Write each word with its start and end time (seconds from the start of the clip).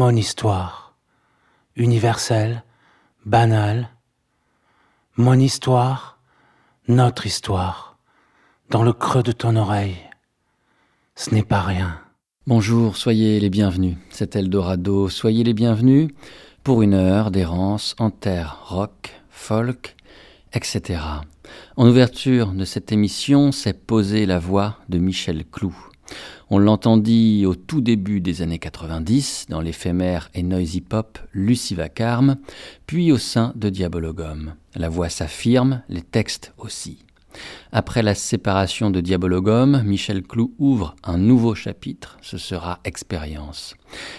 Mon 0.00 0.16
histoire, 0.16 0.94
universelle, 1.76 2.64
banale. 3.26 3.90
Mon 5.18 5.38
histoire, 5.38 6.18
notre 6.88 7.26
histoire, 7.26 7.98
dans 8.70 8.82
le 8.82 8.94
creux 8.94 9.22
de 9.22 9.32
ton 9.32 9.56
oreille. 9.56 9.98
Ce 11.16 11.34
n'est 11.34 11.42
pas 11.42 11.60
rien. 11.60 12.00
Bonjour, 12.46 12.96
soyez 12.96 13.40
les 13.40 13.50
bienvenus. 13.50 13.98
C'est 14.08 14.36
Eldorado. 14.36 15.10
Soyez 15.10 15.44
les 15.44 15.52
bienvenus 15.52 16.08
pour 16.64 16.80
une 16.80 16.94
heure 16.94 17.30
d'errance 17.30 17.94
en 17.98 18.08
terre 18.08 18.58
rock, 18.68 19.20
folk, 19.28 19.96
etc. 20.54 21.02
En 21.76 21.86
ouverture 21.86 22.52
de 22.52 22.64
cette 22.64 22.90
émission, 22.90 23.52
s'est 23.52 23.74
posée 23.74 24.24
la 24.24 24.38
voix 24.38 24.78
de 24.88 24.96
Michel 24.96 25.44
Clou. 25.44 25.76
On 26.50 26.58
l'entendit 26.58 27.44
au 27.46 27.54
tout 27.54 27.80
début 27.80 28.20
des 28.20 28.42
années 28.42 28.58
90 28.58 29.46
dans 29.48 29.60
l'éphémère 29.60 30.30
et 30.34 30.42
noisy 30.42 30.80
pop 30.80 31.18
Lucie 31.32 31.74
Vacarme, 31.74 32.38
puis 32.86 33.12
au 33.12 33.18
sein 33.18 33.52
de 33.54 33.68
Diabologum. 33.68 34.54
La 34.74 34.88
voix 34.88 35.08
s'affirme, 35.08 35.82
les 35.88 36.02
textes 36.02 36.52
aussi. 36.58 37.04
Après 37.72 38.02
la 38.02 38.14
séparation 38.14 38.90
de 38.90 39.00
Diabologum, 39.00 39.82
Michel 39.84 40.22
Clou 40.22 40.52
ouvre 40.58 40.96
un 41.04 41.18
nouveau 41.18 41.54
chapitre, 41.54 42.18
ce 42.20 42.38
sera 42.38 42.80
Expérience. 42.84 43.76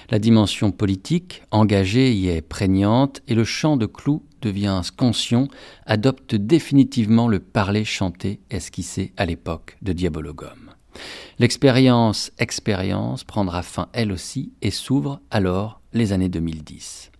La 0.09 0.19
dimension 0.19 0.71
politique, 0.71 1.43
engagée, 1.51 2.13
y 2.13 2.29
est 2.29 2.41
prégnante 2.41 3.21
et 3.27 3.35
le 3.35 3.43
chant 3.43 3.75
de 3.75 3.85
Clou 3.85 4.23
devient 4.41 4.81
conscient, 4.97 5.47
adopte 5.85 6.35
définitivement 6.35 7.27
le 7.27 7.39
parler 7.39 7.85
chanté 7.85 8.39
esquissé 8.49 9.13
à 9.17 9.25
l'époque 9.25 9.77
de 9.81 9.93
Diabologum. 9.93 10.60
L'expérience 11.39 12.31
expérience 12.37 13.23
prendra 13.23 13.63
fin 13.63 13.89
elle 13.93 14.11
aussi 14.11 14.53
et 14.61 14.71
s'ouvre 14.71 15.21
alors 15.31 15.81
les 15.93 16.13
années 16.13 16.29
2010. 16.29 17.11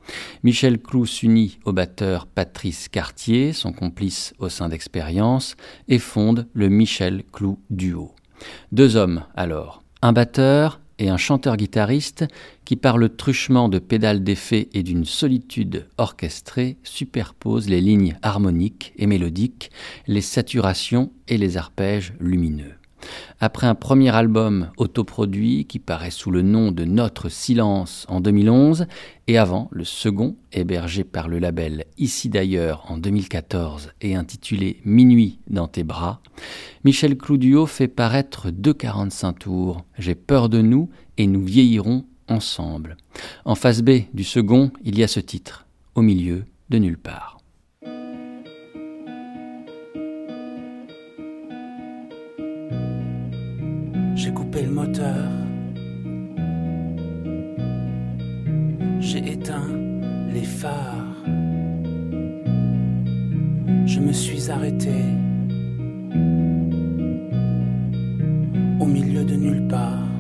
Michel 0.44 0.80
Clou 0.80 1.06
s'unit 1.06 1.60
au 1.66 1.74
batteur 1.74 2.28
Patrice 2.28 2.90
Cartier, 2.90 3.54
son 3.54 3.72
complice 3.72 4.34
au 4.40 4.50
sein 4.50 4.70
d'Expérience, 4.70 5.56
et 5.88 6.00
fonde 6.00 6.48
le 6.54 6.70
Michel 6.70 7.24
Clou 7.32 7.60
Duo. 7.70 8.16
Deux 8.72 8.96
hommes 8.96 9.24
alors, 9.36 9.84
un 10.02 10.14
batteur 10.14 10.80
et 10.98 11.10
un 11.10 11.18
chanteur-guitariste 11.18 12.26
qui, 12.66 12.76
par 12.76 12.98
le 12.98 13.10
truchement 13.10 13.70
de 13.70 13.80
pédales 13.80 14.24
d'effet 14.24 14.70
et 14.74 14.84
d'une 14.84 15.06
solitude 15.06 15.88
orchestrée, 15.98 16.78
superposent 16.84 17.70
les 17.70 17.82
lignes 17.82 18.18
harmoniques 18.22 18.94
et 18.98 19.08
mélodiques, 19.08 19.72
les 20.08 20.22
saturations 20.22 21.12
et 21.28 21.38
les 21.38 21.58
arpèges 21.58 22.14
lumineux. 22.20 22.76
Après 23.40 23.68
un 23.68 23.76
premier 23.76 24.16
album 24.16 24.70
autoproduit 24.78 25.66
qui 25.66 25.80
paraît 25.80 26.12
sous 26.12 26.32
le 26.32 26.42
nom 26.42 26.72
de 26.72 26.86
Notre 26.86 27.30
Silence 27.30 28.06
en 28.10 28.22
2011 28.22 28.86
et 29.28 29.38
avant 29.38 29.68
le 29.72 29.84
second 29.84 30.36
hébergé 30.52 31.04
par 31.04 31.28
le 31.28 31.40
label 31.40 31.86
Ici 31.98 32.30
d'ailleurs 32.30 32.86
en 32.90 32.98
2014 32.98 33.92
et 34.02 34.16
intitulé 34.16 34.80
Minuit 34.86 35.40
dans 35.48 35.68
tes 35.68 35.84
bras, 35.84 36.22
Michel 36.84 37.18
Clouduo 37.18 37.66
fait 37.66 37.88
paraître 37.88 38.50
deux 38.52 38.74
45 38.74 39.40
tours 39.40 39.86
J'ai 39.98 40.16
peur 40.16 40.50
de 40.50 40.62
nous 40.62 40.90
et 41.18 41.28
nous 41.28 41.44
vieillirons 41.44 42.06
ensemble. 42.28 42.98
En 43.46 43.56
face 43.56 43.82
B 43.82 44.02
du 44.14 44.24
second, 44.24 44.72
il 44.84 44.98
y 44.98 45.04
a 45.04 45.08
ce 45.08 45.20
titre 45.20 45.66
Au 45.96 46.02
milieu 46.02 46.46
de 46.70 46.78
nulle 46.78 46.98
part. 46.98 47.41
J'ai 54.24 54.32
coupé 54.32 54.62
le 54.62 54.70
moteur. 54.70 55.32
J'ai 59.00 59.32
éteint 59.32 59.68
les 60.32 60.44
phares. 60.44 61.16
Je 63.88 64.00
me 64.00 64.14
suis 64.14 64.52
arrêté 64.52 64.94
au 68.80 68.86
milieu 68.86 69.24
de 69.26 69.34
nulle 69.34 69.68
part. 69.68 70.11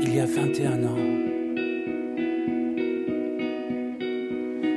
Il 0.00 0.14
y 0.14 0.20
a 0.20 0.26
21 0.26 0.84
ans. 0.84 0.96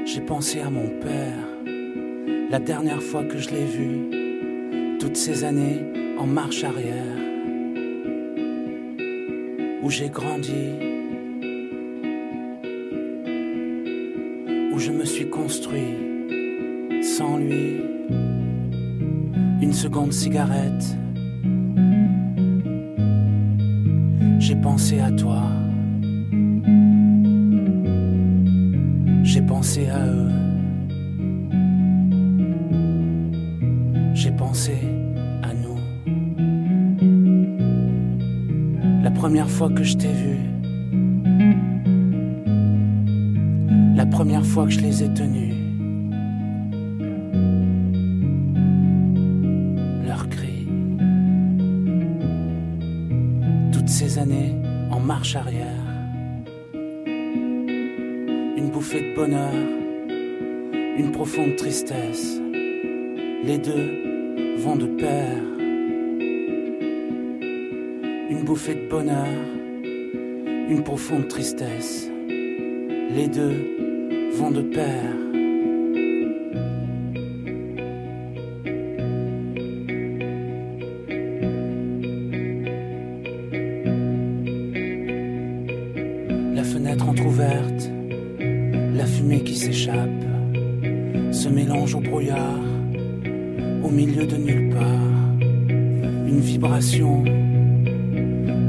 J'ai 0.06 0.22
pensé 0.22 0.60
à 0.62 0.70
mon 0.70 0.88
père, 1.00 1.34
la 2.52 2.60
dernière 2.60 3.02
fois 3.02 3.24
que 3.24 3.38
je 3.40 3.50
l'ai 3.50 3.66
vu, 3.66 4.98
toutes 5.00 5.18
ces 5.18 5.44
années 5.44 5.82
en 6.20 6.28
marche 6.28 6.64
arrière, 6.64 7.18
où 9.82 9.90
j'ai 9.90 10.10
grandi, 10.10 10.70
où 14.72 14.80
je 14.80 14.92
me 14.92 15.06
suis 15.06 15.30
construit 15.30 16.05
sans 17.18 17.38
lui, 17.38 17.82
une 19.62 19.72
seconde 19.72 20.12
cigarette 20.12 20.98
J'ai 24.38 24.56
pensé 24.58 25.00
à 25.00 25.12
toi. 25.12 25.44
J'ai 29.24 29.42
pensé 29.42 29.88
à 29.88 30.06
eux. 30.06 30.30
J'ai 34.14 34.32
pensé 34.32 34.74
à 35.42 35.54
nous. 35.54 35.80
La 39.04 39.12
première 39.12 39.50
fois 39.50 39.70
que 39.70 39.84
je 39.84 39.96
t'ai 39.96 40.12
vu. 40.12 40.38
La 43.96 44.06
première 44.06 44.46
fois 44.46 44.66
que 44.66 44.72
je 44.72 44.82
les 44.82 45.02
ai 45.02 45.14
tenus. 45.14 45.45
Bonheur, 59.16 59.54
une 60.98 61.12
profonde 61.14 61.56
tristesse. 61.56 62.40
Les 63.44 63.58
deux 63.58 64.58
vont 64.58 64.76
de 64.76 64.88
pair. 64.88 65.30
Une 68.30 68.44
bouffée 68.44 68.76
de 68.76 68.90
bonheur, 68.90 69.28
une 70.70 70.84
profonde 70.84 71.30
tristesse. 71.30 72.10
Les 72.28 73.28
deux 73.28 74.32
vont 74.34 74.52
de 74.52 74.62
pair. 74.62 75.25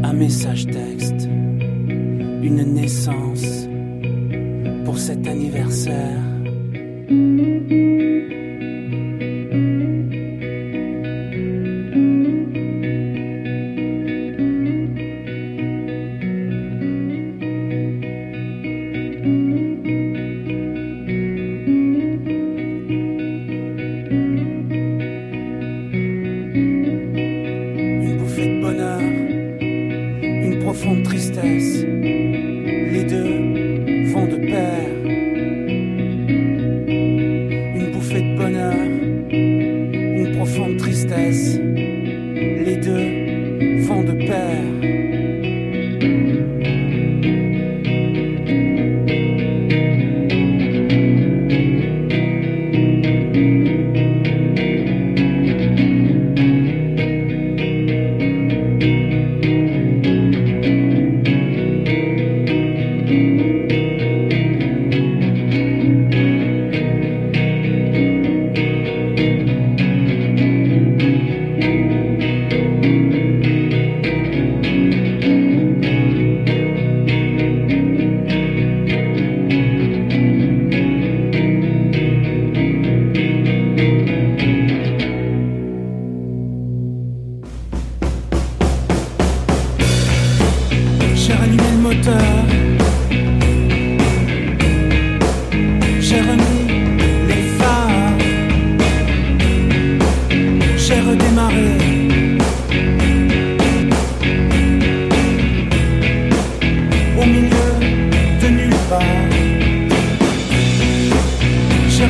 Un 0.06 0.12
message 0.12 0.67
texte, 0.67 1.25
une 1.25 2.62
naissance 2.75 3.69
pour 4.85 4.99
cet 4.99 5.26
anniversaire. 5.26 6.23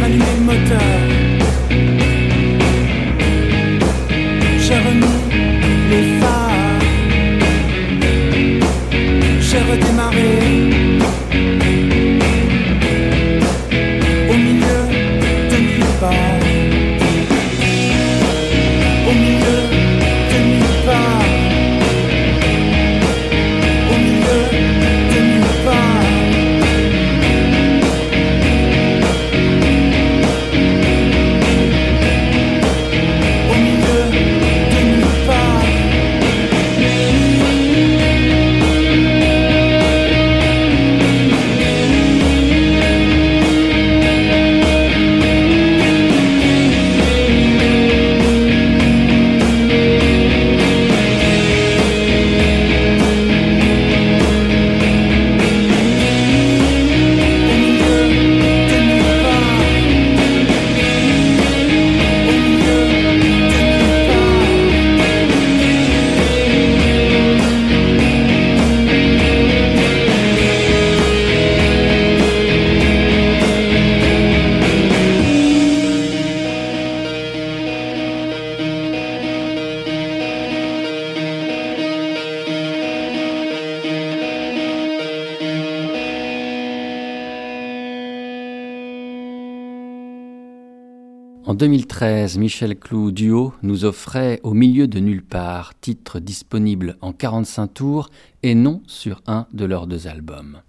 En 0.06 1.25
Michel 92.46 92.78
Clou 92.78 93.10
Duo 93.10 93.54
nous 93.62 93.84
offrait 93.84 94.38
Au 94.44 94.54
milieu 94.54 94.86
de 94.86 95.00
nulle 95.00 95.24
part, 95.24 95.72
titre 95.80 96.20
disponible 96.20 96.96
en 97.00 97.12
45 97.12 97.66
tours 97.66 98.08
et 98.44 98.54
non 98.54 98.82
sur 98.86 99.20
un 99.26 99.48
de 99.52 99.64
leurs 99.64 99.88
deux 99.88 100.06
albums. 100.06 100.60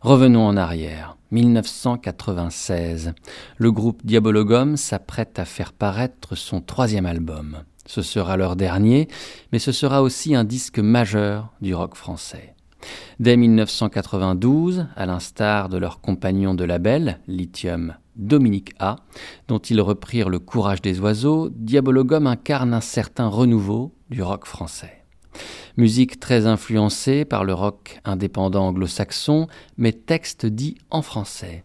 Revenons 0.00 0.44
en 0.44 0.56
arrière. 0.56 1.16
1996. 1.30 3.12
Le 3.56 3.70
groupe 3.70 4.04
Diabologum 4.04 4.76
s'apprête 4.76 5.38
à 5.38 5.44
faire 5.44 5.72
paraître 5.72 6.34
son 6.34 6.60
troisième 6.60 7.06
album. 7.06 7.58
Ce 7.86 8.02
sera 8.02 8.36
leur 8.36 8.56
dernier, 8.56 9.06
mais 9.52 9.60
ce 9.60 9.70
sera 9.70 10.02
aussi 10.02 10.34
un 10.34 10.42
disque 10.42 10.80
majeur 10.80 11.52
du 11.60 11.72
rock 11.72 11.94
français. 11.94 12.56
Dès 13.20 13.36
1992, 13.36 14.86
à 14.96 15.06
l'instar 15.06 15.68
de 15.68 15.78
leurs 15.78 16.00
compagnons 16.00 16.54
de 16.54 16.64
label, 16.64 17.20
Lithium 17.26 17.94
Dominique 18.16 18.74
A, 18.78 18.96
dont 19.48 19.58
ils 19.58 19.80
reprirent 19.80 20.28
le 20.28 20.38
courage 20.38 20.82
des 20.82 21.00
oiseaux, 21.00 21.48
Diabologum 21.50 22.26
incarne 22.26 22.74
un 22.74 22.80
certain 22.80 23.28
renouveau 23.28 23.94
du 24.10 24.22
rock 24.22 24.46
français. 24.46 25.04
Musique 25.76 26.20
très 26.20 26.46
influencée 26.46 27.24
par 27.24 27.44
le 27.44 27.54
rock 27.54 28.00
indépendant 28.04 28.68
anglo-saxon, 28.68 29.46
mais 29.78 29.92
texte 29.92 30.44
dit 30.44 30.76
en 30.90 31.00
français. 31.00 31.64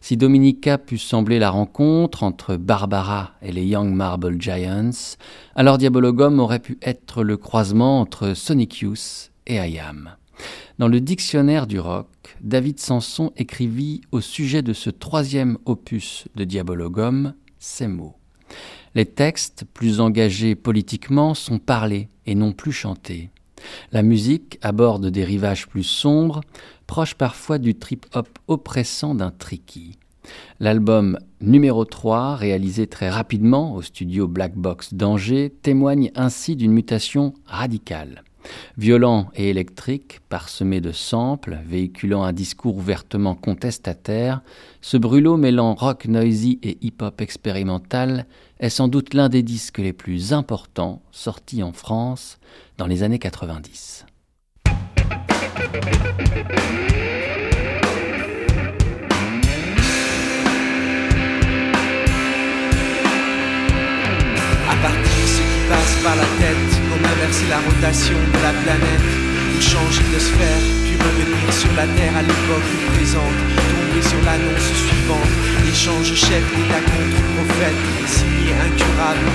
Si 0.00 0.16
Dominica 0.16 0.78
put 0.78 0.98
sembler 0.98 1.38
la 1.38 1.50
rencontre 1.50 2.22
entre 2.22 2.56
Barbara 2.56 3.32
et 3.42 3.52
les 3.52 3.64
Young 3.64 3.92
Marble 3.92 4.40
Giants, 4.40 5.16
alors 5.54 5.78
Diabologum 5.78 6.40
aurait 6.40 6.60
pu 6.60 6.78
être 6.82 7.22
le 7.22 7.36
croisement 7.36 8.00
entre 8.00 8.34
Sonic 8.34 8.80
Youth 8.80 9.30
et 9.46 9.56
I. 9.56 9.80
Dans 10.78 10.88
le 10.88 11.00
dictionnaire 11.00 11.66
du 11.66 11.78
rock, 11.78 12.08
David 12.40 12.80
Sanson 12.80 13.32
écrivit 13.36 14.00
au 14.12 14.20
sujet 14.20 14.62
de 14.62 14.72
ce 14.72 14.90
troisième 14.90 15.58
opus 15.64 16.26
de 16.34 16.44
Diabologum 16.44 17.34
ces 17.58 17.86
mots. 17.86 18.14
Les 18.94 19.06
textes, 19.06 19.64
plus 19.72 20.00
engagés 20.00 20.54
politiquement, 20.54 21.34
sont 21.34 21.58
parlés 21.58 22.08
et 22.26 22.34
non 22.34 22.52
plus 22.52 22.72
chantés. 22.72 23.30
La 23.92 24.02
musique 24.02 24.58
aborde 24.62 25.06
des 25.06 25.24
rivages 25.24 25.66
plus 25.66 25.82
sombres, 25.82 26.42
proches 26.86 27.14
parfois 27.14 27.58
du 27.58 27.74
trip-hop 27.74 28.28
oppressant 28.46 29.14
d'un 29.14 29.30
tricky. 29.30 29.98
L'album 30.60 31.18
numéro 31.40 31.84
3, 31.84 32.36
réalisé 32.36 32.86
très 32.86 33.10
rapidement 33.10 33.74
au 33.74 33.82
studio 33.82 34.28
Black 34.28 34.54
Box 34.54 34.94
d'Angers, 34.94 35.52
témoigne 35.62 36.10
ainsi 36.14 36.56
d'une 36.56 36.72
mutation 36.72 37.34
radicale. 37.46 38.22
Violent 38.76 39.28
et 39.34 39.50
électrique, 39.50 40.20
parsemé 40.28 40.80
de 40.80 40.92
samples, 40.92 41.58
véhiculant 41.66 42.22
un 42.24 42.32
discours 42.32 42.76
ouvertement 42.76 43.34
contestataire, 43.34 44.42
ce 44.80 44.96
brûlot 44.96 45.36
mêlant 45.36 45.74
rock 45.74 46.06
noisy 46.06 46.58
et 46.62 46.78
hip-hop 46.82 47.20
expérimental 47.20 48.26
est 48.60 48.70
sans 48.70 48.88
doute 48.88 49.14
l'un 49.14 49.28
des 49.28 49.42
disques 49.42 49.78
les 49.78 49.92
plus 49.92 50.32
importants 50.32 51.02
sortis 51.10 51.62
en 51.62 51.72
France 51.72 52.38
dans 52.78 52.86
les 52.86 53.02
années 53.02 53.18
90. 53.18 54.06
À 64.68 64.76
partir 64.82 65.12
ce 65.26 65.40
qui 65.40 65.68
passe 65.68 66.02
par 66.02 66.16
la 66.16 66.24
tête, 66.38 66.73
inverser 67.24 67.48
la 67.48 67.56
rotation 67.58 68.18
de 68.34 68.40
la 68.42 68.52
planète, 68.62 69.08
ou 69.56 69.60
changer 69.60 70.04
de 70.12 70.18
sphère, 70.18 70.64
puis 70.84 70.96
revenir 70.96 71.52
sur 71.52 71.72
la 71.72 71.86
Terre 71.96 72.16
à 72.16 72.22
l'époque 72.22 72.70
présente, 72.92 73.40
tomber 73.72 74.02
sur 74.02 74.20
l'annonce 74.28 74.68
suivante, 74.84 75.32
échange 75.64 76.12
chef 76.14 76.44
d'état 76.52 76.84
contre 76.84 77.20
prophète, 77.32 77.80
signé 78.06 78.52
incurable, 78.66 79.28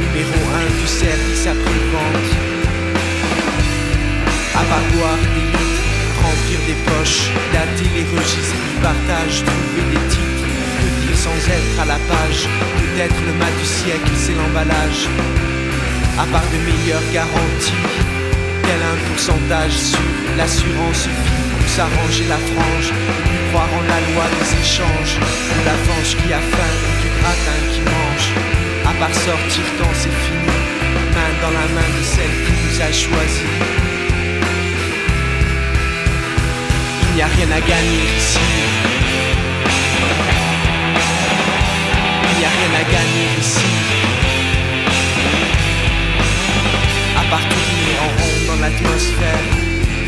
numéro 0.00 0.38
1 0.58 0.80
du 0.80 0.86
service 0.86 1.46
après-vente. 1.46 2.30
Des 5.34 5.46
litres, 5.54 5.82
remplir 6.22 6.58
des 6.66 6.78
poches, 6.88 7.30
dater 7.52 7.90
les 7.94 8.06
registres 8.10 8.62
du 8.70 8.76
partage, 8.82 9.44
trouver 9.46 9.84
des 9.92 10.04
titres, 10.10 10.46
que 10.78 10.88
dire 11.06 11.16
sans 11.16 11.38
être 11.58 11.80
à 11.80 11.86
la 11.86 11.98
page, 12.10 12.48
peut-être 12.78 13.20
le 13.26 13.34
mal 13.38 13.52
du 13.60 13.66
siècle, 13.66 14.10
c'est 14.16 14.34
l'emballage. 14.34 15.06
À 16.18 16.24
part 16.32 16.48
de 16.50 16.56
meilleures 16.64 17.12
garanties, 17.12 17.72
tel 18.62 18.80
un 18.80 18.96
pourcentage 19.06 19.72
sur 19.72 20.00
l'assurance 20.38 21.02
suffit 21.02 21.44
pour 21.52 21.68
s'arranger 21.68 22.24
la 22.24 22.38
frange, 22.38 22.88
et 22.88 23.50
croire 23.50 23.68
en 23.68 23.82
la 23.82 24.00
loi 24.08 24.24
des 24.32 24.60
échanges, 24.64 25.16
de 25.20 25.64
la 25.66 25.76
fange 25.84 26.16
qui 26.16 26.32
a 26.32 26.40
faim 26.40 26.74
ou 26.88 26.92
du 27.02 27.08
gratin 27.20 27.60
qui 27.70 27.80
mange. 27.80 28.28
À 28.88 28.92
part 28.98 29.14
sortir 29.14 29.64
quand 29.78 29.92
c'est 29.92 30.16
fini, 30.24 30.56
main 31.12 31.32
dans 31.42 31.50
la 31.50 31.66
main 31.76 31.88
de 31.98 32.02
celle 32.02 32.36
qui 32.44 32.52
nous 32.64 32.80
a 32.80 32.90
choisis. 32.92 33.54
Il 37.10 37.14
n'y 37.16 37.22
a 37.22 37.26
rien 37.26 37.50
à 37.50 37.60
gagner 37.60 38.04
ici. 38.16 38.38
Il 42.30 42.38
n'y 42.38 42.44
a 42.44 42.52
rien 42.58 42.72
à 42.80 42.84
gagner 42.84 43.28
ici. 43.38 44.15
Tourner 47.26 47.98
en 47.98 48.10
rond 48.22 48.38
dans 48.46 48.60
l'atmosphère, 48.62 49.42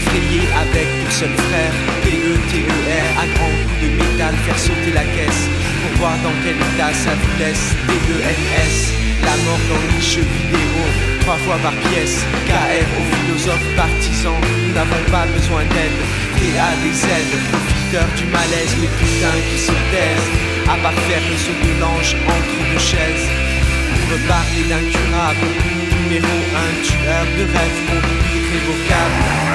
frayer 0.06 0.46
avec 0.54 0.86
pour 1.02 1.10
seul 1.10 1.34
frère, 1.50 1.74
P-E-T-E-R, 2.04 3.08
à 3.18 3.26
grands 3.34 3.58
coups 3.58 3.80
de 3.82 3.88
métal, 3.98 4.34
faire 4.46 4.58
sauter 4.58 4.92
la 4.94 5.02
caisse, 5.02 5.50
pour 5.82 5.98
voir 5.98 6.14
dans 6.22 6.30
quel 6.44 6.54
état 6.54 6.94
ça 6.94 7.10
vous 7.18 7.34
laisse, 7.42 7.74
D-E-N-S. 7.88 8.94
La 9.26 9.34
mort 9.44 9.58
dans 9.66 9.82
les 9.90 10.00
jeux 10.00 10.22
vidéo, 10.22 10.78
trois 11.20 11.36
fois 11.42 11.58
par 11.58 11.74
pièce. 11.90 12.22
KR 12.46 12.86
aux 12.86 13.08
philosophes 13.10 13.70
partisans, 13.74 14.38
nous 14.38 14.72
n'avons 14.72 15.04
pas 15.10 15.26
besoin 15.34 15.62
d'aide. 15.74 15.98
Aides, 16.38 17.38
profiteurs 17.50 18.08
du 18.16 18.26
malaise, 18.30 18.72
les 18.80 18.86
putains 18.94 19.42
qui 19.50 19.58
se 19.58 19.74
taisent. 19.90 20.30
À 20.70 20.76
part 20.80 20.94
faire 21.10 21.24
le 21.28 21.36
saut 21.36 21.58
de 21.66 21.80
l'ange 21.80 22.14
entre 22.30 22.56
deux 22.70 22.78
chaises. 22.78 23.26
Pour 24.08 24.18
parler 24.30 24.64
d'incurable, 24.70 25.46
numéro 26.02 26.34
un 26.64 26.72
tueur 26.82 27.24
de 27.36 27.44
rêve 27.52 27.78
contre 27.88 28.14
irrévocable. 28.34 29.48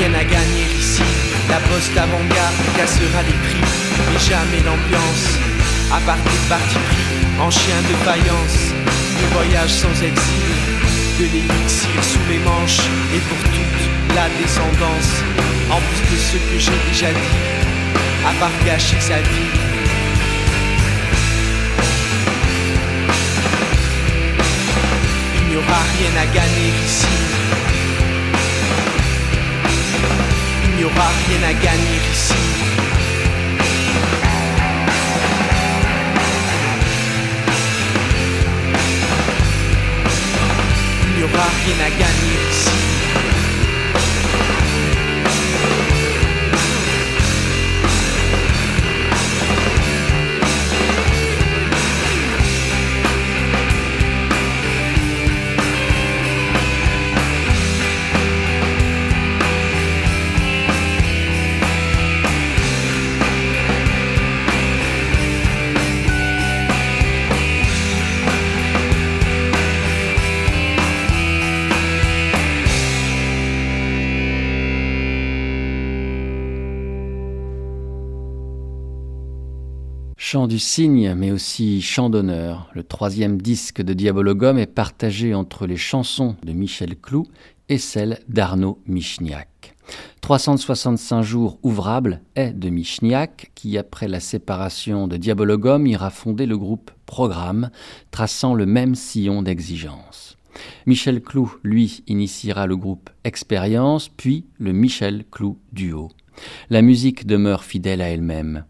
rien 0.00 0.14
à 0.14 0.24
gagner 0.24 0.66
ici. 0.78 1.02
La 1.50 1.58
poste 1.68 1.96
avant-garde 1.96 2.60
cassera 2.76 3.22
les 3.22 3.38
prix, 3.46 3.66
mais 4.08 4.18
jamais 4.18 4.62
l'ambiance. 4.64 5.26
À 5.92 6.00
part 6.06 6.22
des 6.24 6.42
partis 6.48 6.84
pris 6.90 7.10
en 7.38 7.50
chien 7.50 7.80
de 7.90 7.94
faïence, 8.06 8.60
le 9.20 9.26
voyage 9.34 9.70
sans 9.70 9.96
exil, 10.02 10.46
de 11.18 11.24
l'élixir 11.32 11.98
sous 12.02 12.24
les 12.30 12.38
manches, 12.38 12.86
et 13.14 13.20
pour 13.28 13.42
toute 13.56 13.80
la 14.16 14.26
descendance, 14.40 15.12
en 15.70 15.80
plus 15.80 16.02
de 16.10 16.16
ce 16.16 16.36
que 16.36 16.58
j'ai 16.58 16.78
déjà 16.88 17.12
dit, 17.12 17.38
à 18.26 18.32
part 18.40 18.50
gâcher 18.64 19.00
sa 19.00 19.18
vie. 19.18 19.50
Il 25.36 25.48
n'y 25.48 25.56
aura 25.56 25.80
rien 25.98 26.12
à 26.22 26.26
gagner 26.26 26.70
ici. 26.86 27.06
Il 30.64 30.76
n'y 30.76 30.84
aura 30.84 31.08
rien 31.26 31.48
à 31.48 31.52
gagner 31.52 31.98
ici. 32.12 32.34
Il 41.06 41.16
n'y 41.16 41.22
aura 41.24 41.46
rien 41.64 41.78
à 41.86 41.90
gagner 41.90 42.36
ici. 42.50 42.79
Chant 80.32 80.46
du 80.46 80.60
cygne, 80.60 81.12
mais 81.16 81.32
aussi 81.32 81.82
Chant 81.82 82.08
d'honneur. 82.08 82.70
Le 82.72 82.84
troisième 82.84 83.42
disque 83.42 83.82
de 83.82 83.92
Diabologum 83.94 84.58
est 84.58 84.66
partagé 84.68 85.34
entre 85.34 85.66
les 85.66 85.76
chansons 85.76 86.36
de 86.44 86.52
Michel 86.52 86.94
Clou 86.94 87.26
et 87.68 87.78
celles 87.78 88.20
d'Arnaud 88.28 88.78
Michniak. 88.86 89.74
365 90.20 91.22
jours 91.22 91.58
ouvrables 91.64 92.20
est 92.36 92.52
de 92.52 92.68
Michniak, 92.68 93.50
qui 93.56 93.76
après 93.76 94.06
la 94.06 94.20
séparation 94.20 95.08
de 95.08 95.16
Diabologum 95.16 95.84
ira 95.88 96.10
fonder 96.10 96.46
le 96.46 96.56
groupe 96.56 96.92
Programme, 97.06 97.70
traçant 98.12 98.54
le 98.54 98.66
même 98.66 98.94
sillon 98.94 99.42
d'exigence. 99.42 100.36
Michel 100.86 101.22
Clou, 101.22 101.52
lui, 101.64 102.04
initiera 102.06 102.68
le 102.68 102.76
groupe 102.76 103.10
Expérience, 103.24 104.08
puis 104.08 104.44
le 104.60 104.70
Michel 104.70 105.24
Clou 105.28 105.58
Duo. 105.72 106.08
La 106.70 106.82
musique 106.82 107.26
demeure 107.26 107.64
fidèle 107.64 108.00
à 108.00 108.10
elle-même. 108.10 108.64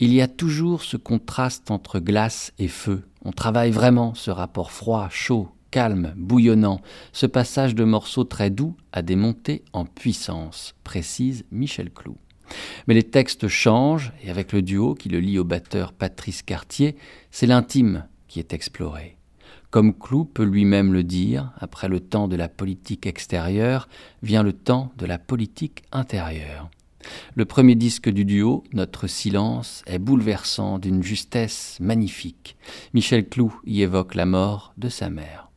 Il 0.00 0.12
y 0.12 0.20
a 0.20 0.28
toujours 0.28 0.82
ce 0.82 0.96
contraste 0.96 1.70
entre 1.70 2.00
glace 2.00 2.52
et 2.58 2.68
feu. 2.68 3.02
On 3.24 3.32
travaille 3.32 3.70
vraiment 3.70 4.14
ce 4.14 4.30
rapport 4.30 4.70
froid, 4.70 5.08
chaud, 5.10 5.48
calme, 5.70 6.14
bouillonnant, 6.16 6.80
ce 7.12 7.26
passage 7.26 7.74
de 7.74 7.84
morceaux 7.84 8.24
très 8.24 8.50
doux 8.50 8.76
à 8.92 9.02
des 9.02 9.16
montées 9.16 9.64
en 9.72 9.84
puissance, 9.84 10.74
précise 10.84 11.44
Michel 11.50 11.90
Clou. 11.90 12.16
Mais 12.86 12.94
les 12.94 13.02
textes 13.02 13.48
changent, 13.48 14.12
et 14.22 14.30
avec 14.30 14.52
le 14.52 14.62
duo 14.62 14.94
qui 14.94 15.08
le 15.08 15.20
lie 15.20 15.38
au 15.38 15.44
batteur 15.44 15.92
Patrice 15.92 16.42
Cartier, 16.42 16.96
c'est 17.30 17.46
l'intime 17.46 18.06
qui 18.28 18.38
est 18.38 18.52
exploré. 18.52 19.16
Comme 19.70 19.92
Clou 19.92 20.24
peut 20.24 20.44
lui-même 20.44 20.92
le 20.92 21.02
dire, 21.02 21.50
après 21.58 21.88
le 21.88 21.98
temps 21.98 22.28
de 22.28 22.36
la 22.36 22.48
politique 22.48 23.06
extérieure, 23.06 23.88
vient 24.22 24.44
le 24.44 24.52
temps 24.52 24.92
de 24.98 25.06
la 25.06 25.18
politique 25.18 25.82
intérieure. 25.90 26.70
Le 27.34 27.44
premier 27.44 27.74
disque 27.74 28.08
du 28.08 28.24
duo, 28.24 28.64
Notre 28.72 29.06
silence, 29.06 29.82
est 29.86 29.98
bouleversant 29.98 30.78
d'une 30.78 31.02
justesse 31.02 31.78
magnifique. 31.80 32.56
Michel 32.92 33.28
Clou 33.28 33.54
y 33.64 33.82
évoque 33.82 34.14
la 34.14 34.26
mort 34.26 34.72
de 34.78 34.88
sa 34.88 35.10
mère. 35.10 35.50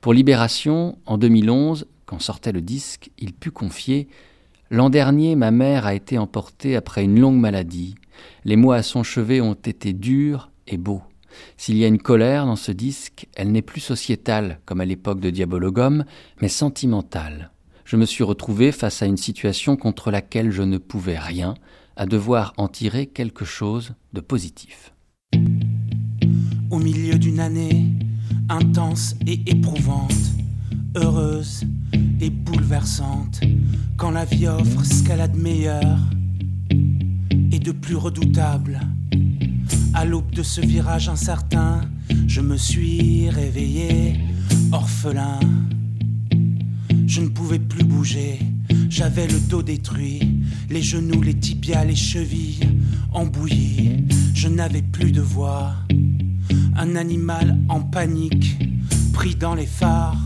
Pour 0.00 0.12
Libération, 0.12 0.98
en 1.06 1.18
2011, 1.18 1.86
quand 2.06 2.18
sortait 2.18 2.52
le 2.52 2.60
disque, 2.60 3.10
il 3.18 3.32
put 3.32 3.50
confier 3.50 4.08
L'an 4.70 4.90
dernier, 4.90 5.36
ma 5.36 5.50
mère 5.50 5.86
a 5.86 5.94
été 5.94 6.18
emportée 6.18 6.74
après 6.74 7.04
une 7.04 7.20
longue 7.20 7.38
maladie. 7.38 7.94
Les 8.44 8.56
mots 8.56 8.72
à 8.72 8.82
son 8.82 9.02
chevet 9.02 9.40
ont 9.40 9.54
été 9.54 9.92
durs 9.92 10.50
et 10.66 10.78
beaux. 10.78 11.02
S'il 11.56 11.76
y 11.76 11.84
a 11.84 11.88
une 11.88 11.98
colère 11.98 12.46
dans 12.46 12.56
ce 12.56 12.72
disque, 12.72 13.26
elle 13.34 13.52
n'est 13.52 13.62
plus 13.62 13.80
sociétale, 13.80 14.60
comme 14.64 14.80
à 14.80 14.84
l'époque 14.84 15.20
de 15.20 15.30
Diabologum, 15.30 16.04
mais 16.40 16.48
sentimentale 16.48 17.50
je 17.84 17.96
me 17.96 18.06
suis 18.06 18.24
retrouvé 18.24 18.72
face 18.72 19.02
à 19.02 19.06
une 19.06 19.16
situation 19.16 19.76
contre 19.76 20.10
laquelle 20.10 20.50
je 20.50 20.62
ne 20.62 20.78
pouvais 20.78 21.18
rien, 21.18 21.54
à 21.96 22.06
devoir 22.06 22.54
en 22.56 22.68
tirer 22.68 23.06
quelque 23.06 23.44
chose 23.44 23.94
de 24.12 24.20
positif. 24.20 24.92
Au 26.70 26.78
milieu 26.78 27.18
d'une 27.18 27.40
année 27.40 27.86
intense 28.48 29.14
et 29.26 29.40
éprouvante, 29.46 30.12
heureuse 30.96 31.64
et 32.20 32.30
bouleversante, 32.30 33.40
quand 33.96 34.10
la 34.10 34.24
vie 34.24 34.46
offre 34.48 34.84
ce 34.84 35.02
qu'elle 35.02 35.20
a 35.20 35.28
de 35.28 35.38
meilleur 35.38 35.98
et 37.52 37.58
de 37.58 37.72
plus 37.72 37.96
redoutable. 37.96 38.80
À 39.94 40.04
l'aube 40.04 40.30
de 40.32 40.42
ce 40.42 40.60
virage 40.60 41.08
incertain, 41.08 41.82
je 42.26 42.40
me 42.40 42.56
suis 42.56 43.30
réveillé, 43.30 44.14
orphelin. 44.72 45.38
Je 47.14 47.20
ne 47.20 47.28
pouvais 47.28 47.60
plus 47.60 47.84
bouger, 47.84 48.40
j'avais 48.90 49.28
le 49.28 49.38
dos 49.38 49.62
détruit, 49.62 50.42
les 50.68 50.82
genoux, 50.82 51.22
les 51.22 51.34
tibias, 51.34 51.84
les 51.84 51.94
chevilles 51.94 52.58
embouillis. 53.12 54.02
Je 54.34 54.48
n'avais 54.48 54.82
plus 54.82 55.12
de 55.12 55.20
voix, 55.20 55.76
un 56.76 56.96
animal 56.96 57.56
en 57.68 57.82
panique, 57.82 58.58
pris 59.12 59.36
dans 59.36 59.54
les 59.54 59.64
phares 59.64 60.18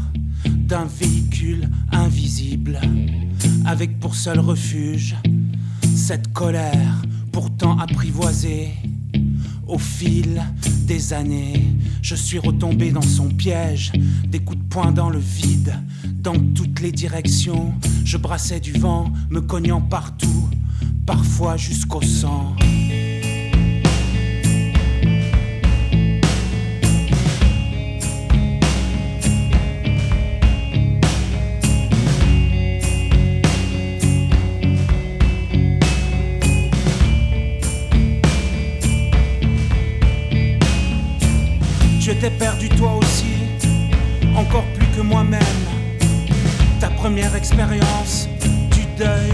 d'un 0.46 0.86
véhicule 0.86 1.68
invisible, 1.92 2.80
avec 3.66 4.00
pour 4.00 4.14
seul 4.14 4.40
refuge 4.40 5.14
cette 5.94 6.32
colère 6.32 7.02
pourtant 7.32 7.78
apprivoisée. 7.78 8.70
Au 9.68 9.76
fil 9.76 10.42
des 10.86 11.12
années, 11.12 11.62
je 12.00 12.14
suis 12.14 12.38
retombé 12.38 12.90
dans 12.90 13.02
son 13.02 13.28
piège, 13.28 13.92
des 14.26 14.38
coups 14.38 14.58
de 14.58 14.64
poing 14.64 14.92
dans 14.92 15.10
le 15.10 15.18
vide, 15.18 15.74
dans 16.04 16.38
toutes 16.54 16.80
les 16.80 16.90
directions. 16.90 17.74
Je 18.02 18.16
brassais 18.16 18.60
du 18.60 18.72
vent, 18.72 19.12
me 19.28 19.42
cognant 19.42 19.82
partout, 19.82 20.48
parfois 21.04 21.58
jusqu'au 21.58 22.00
sang. 22.00 22.56
T'es 42.20 42.30
perdu 42.30 42.68
toi 42.70 42.94
aussi, 42.96 43.34
encore 44.34 44.64
plus 44.74 44.86
que 44.96 45.00
moi-même. 45.00 45.40
Ta 46.80 46.88
première 46.90 47.34
expérience 47.36 48.28
du 48.72 48.84
deuil, 48.96 49.32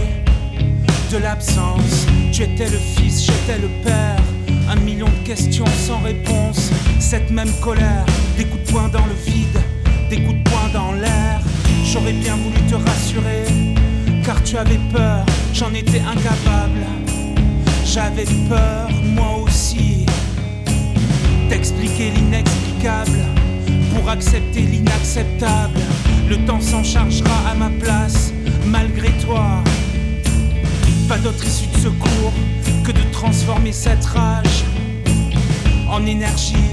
de 1.11 1.19
l'absence. 1.19 2.07
Tu 2.33 2.43
étais 2.43 2.69
le 2.69 2.79
fils, 2.79 3.25
j'étais 3.25 3.59
le 3.59 3.69
père. 3.83 4.21
Un 4.69 4.77
million 4.77 5.07
de 5.07 5.27
questions 5.27 5.67
sans 5.87 5.99
réponse. 5.99 6.71
Cette 6.99 7.31
même 7.31 7.53
colère, 7.63 8.05
des 8.37 8.45
coups 8.45 8.65
de 8.67 8.73
poing 8.73 8.89
dans 8.89 9.07
le 9.07 9.15
vide, 9.27 9.61
des 10.11 10.23
coups 10.23 10.39
de 10.39 10.51
poing 10.51 10.69
dans 10.73 10.93
l'air. 10.93 11.41
J'aurais 11.85 12.13
bien 12.13 12.37
voulu 12.37 12.61
te 12.69 12.75
rassurer, 12.75 13.45
car 14.25 14.43
tu 14.43 14.57
avais 14.57 14.81
peur, 14.93 15.25
j'en 15.53 15.73
étais 15.73 16.01
incapable. 16.01 16.85
J'avais 17.85 18.27
peur, 18.49 18.89
moi 19.05 19.39
aussi 19.43 20.07
d'expliquer 21.49 22.11
l'inexplicable 22.11 22.64
pour 23.95 24.11
accepter 24.11 24.61
l'inacceptable. 24.61 25.81
Le 26.29 26.37
temps 26.45 26.61
s'en 26.61 26.83
chargera 26.83 27.51
à 27.51 27.55
ma 27.55 27.71
place, 27.71 28.33
malgré 28.67 29.09
toi. 29.25 29.63
Pas 31.09 31.17
d'autre 31.17 31.47
issue 31.47 31.67
de 31.69 31.79
secours 31.79 32.33
que 32.85 32.93
de 32.93 33.03
transformer 33.11 33.73
cette 33.73 34.05
rage 34.05 34.65
en 35.89 36.05
énergie, 36.05 36.71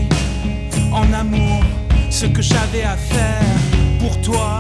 en 0.92 1.12
amour. 1.14 1.64
Ce 2.10 2.26
que 2.26 2.42
j'avais 2.42 2.84
à 2.84 2.98
faire 2.98 3.46
pour 4.00 4.20
toi, 4.22 4.60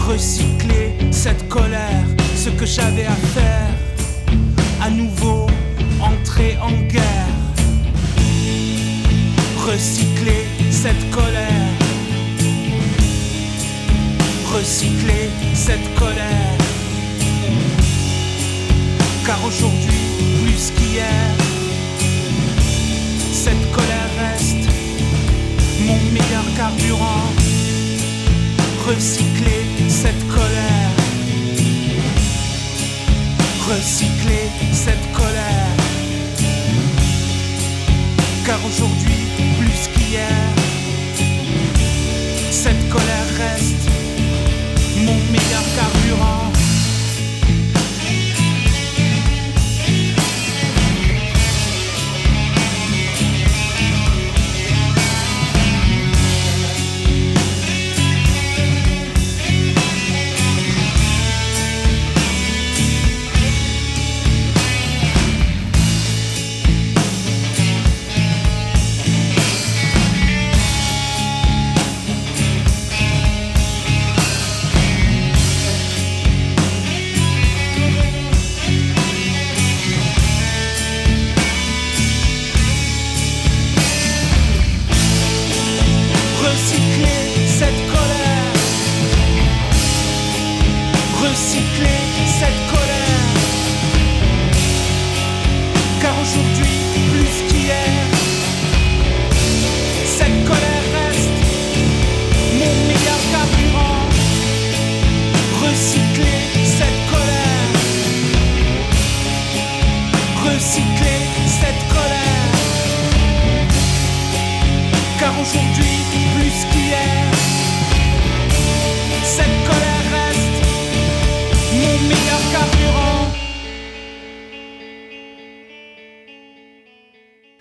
recycler 0.00 0.94
cette 1.12 1.48
colère. 1.48 2.06
Ce 2.34 2.50
que 2.50 2.66
j'avais 2.66 3.06
à 3.06 3.16
faire, 3.36 3.70
à 4.82 4.90
nouveau 4.90 5.46
entrer 6.00 6.56
en 6.60 6.72
guerre 6.88 7.28
recycler 9.68 10.07
cette 10.82 11.10
colère. 11.10 11.72
Recycler 14.54 15.28
cette 15.52 15.88
colère. 15.96 16.54
Car 19.26 19.44
aujourd'hui, 19.44 20.04
plus 20.40 20.70
qu'hier, 20.76 21.26
cette 23.32 23.64
colère 23.72 24.10
reste 24.20 24.68
mon 25.84 25.98
meilleur 26.12 26.46
carburant. 26.56 27.26
Recycler 28.86 29.64
cette 29.88 30.24
colère. 30.28 30.92
Recycler 33.68 34.46
cette 34.72 35.12
colère. 35.12 35.74
Car 38.46 38.60
aujourd'hui, 38.64 39.08
cette 42.58 42.88
colère 42.88 43.28
reste 43.38 43.88
mon 44.96 45.14
meilleur 45.30 45.62
carburant. 45.76 46.47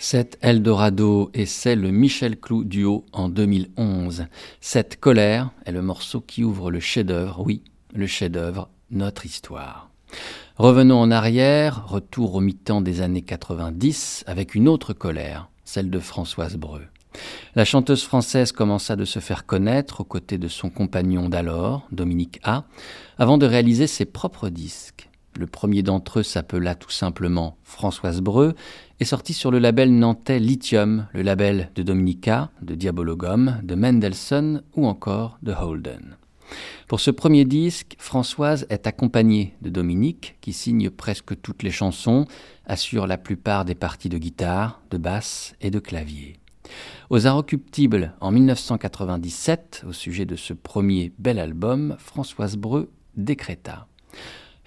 Cet 0.09 0.37
Eldorado 0.41 1.31
et 1.33 1.45
c'est 1.45 1.75
le 1.75 1.91
Michel 1.91 2.39
Clou 2.39 2.63
duo 2.63 3.03
en 3.11 3.27
2011. 3.27 4.27
Cette 4.61 5.01
colère 5.01 5.49
est 5.65 5.73
le 5.73 5.81
morceau 5.81 6.21
qui 6.21 6.45
ouvre 6.45 6.71
le 6.71 6.79
chef-d'œuvre, 6.79 7.43
oui, 7.45 7.61
le 7.93 8.07
chef-d'œuvre, 8.07 8.69
notre 8.89 9.25
histoire. 9.25 9.89
Revenons 10.55 11.01
en 11.01 11.11
arrière, 11.11 11.89
retour 11.89 12.35
au 12.35 12.39
mi-temps 12.39 12.79
des 12.79 13.01
années 13.01 13.21
90 13.21 14.23
avec 14.27 14.55
une 14.55 14.69
autre 14.69 14.93
colère, 14.93 15.49
celle 15.65 15.89
de 15.89 15.99
Françoise 15.99 16.55
Breu. 16.55 16.83
La 17.55 17.65
chanteuse 17.65 18.03
française 18.03 18.53
commença 18.53 18.95
de 18.95 19.03
se 19.03 19.19
faire 19.19 19.45
connaître 19.45 19.99
aux 19.99 20.05
côtés 20.05 20.37
de 20.37 20.47
son 20.47 20.69
compagnon 20.69 21.27
d'alors, 21.27 21.85
Dominique 21.91 22.39
A, 22.43 22.63
avant 23.17 23.37
de 23.37 23.45
réaliser 23.45 23.87
ses 23.87 24.05
propres 24.05 24.47
disques. 24.47 25.09
Le 25.37 25.45
premier 25.45 25.83
d'entre 25.83 26.19
eux 26.19 26.23
s'appela 26.23 26.73
tout 26.73 26.89
simplement 26.89 27.57
Françoise 27.63 28.21
Breu 28.21 28.55
et 28.99 29.05
sorti 29.05 29.33
sur 29.33 29.51
le 29.51 29.59
label 29.59 29.93
nantais 29.93 30.39
Lithium, 30.39 31.07
le 31.13 31.21
label 31.21 31.71
de 31.75 31.83
Dominica, 31.83 32.51
de 32.61 32.75
Diabologum, 32.75 33.59
de 33.63 33.75
Mendelssohn 33.75 34.63
ou 34.75 34.87
encore 34.87 35.37
de 35.43 35.53
Holden. 35.53 36.17
Pour 36.87 36.99
ce 36.99 37.11
premier 37.11 37.45
disque, 37.45 37.95
Françoise 37.99 38.65
est 38.69 38.87
accompagnée 38.87 39.53
de 39.61 39.69
Dominique, 39.69 40.37
qui 40.41 40.53
signe 40.53 40.89
presque 40.89 41.39
toutes 41.41 41.63
les 41.63 41.71
chansons, 41.71 42.25
assure 42.65 43.07
la 43.07 43.17
plupart 43.17 43.65
des 43.65 43.75
parties 43.75 44.09
de 44.09 44.17
guitare, 44.17 44.81
de 44.89 44.97
basse 44.97 45.53
et 45.59 45.69
de 45.69 45.79
clavier. 45.79 46.37
Aux 47.09 47.27
Inrecuptibles, 47.27 48.13
en 48.21 48.31
1997, 48.31 49.85
au 49.87 49.93
sujet 49.93 50.25
de 50.25 50.35
ce 50.35 50.53
premier 50.53 51.11
bel 51.17 51.39
album, 51.39 51.95
Françoise 51.99 52.57
Breu 52.57 52.89
décréta 53.15 53.87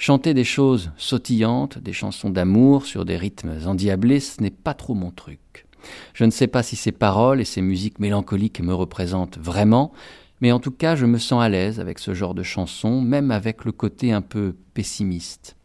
Chanter 0.01 0.33
des 0.33 0.45
choses 0.45 0.93
sautillantes, 0.97 1.77
des 1.77 1.93
chansons 1.93 2.31
d'amour 2.31 2.87
sur 2.87 3.05
des 3.05 3.19
rythmes 3.19 3.53
endiablés, 3.67 4.21
ce 4.21 4.43
n'est 4.43 4.49
pas 4.49 4.73
trop 4.73 4.95
mon 4.95 5.11
truc. 5.11 5.67
Je 6.15 6.25
ne 6.25 6.31
sais 6.31 6.47
pas 6.47 6.63
si 6.63 6.75
ces 6.75 6.91
paroles 6.91 7.39
et 7.39 7.45
ces 7.45 7.61
musiques 7.61 7.99
mélancoliques 7.99 8.63
me 8.63 8.73
représentent 8.73 9.37
vraiment, 9.37 9.93
mais 10.41 10.53
en 10.53 10.59
tout 10.59 10.71
cas 10.71 10.97
je 10.97 11.05
me 11.05 11.19
sens 11.19 11.43
à 11.43 11.51
l'aise 11.51 11.81
avec 11.81 11.99
ce 11.99 12.15
genre 12.15 12.33
de 12.33 12.43
chansons, 12.43 13.03
même 13.03 13.31
avec 13.31 13.67
le 13.67 13.73
côté 13.73 14.11
un 14.11 14.23
peu 14.23 14.57
pessimiste. 14.73 15.59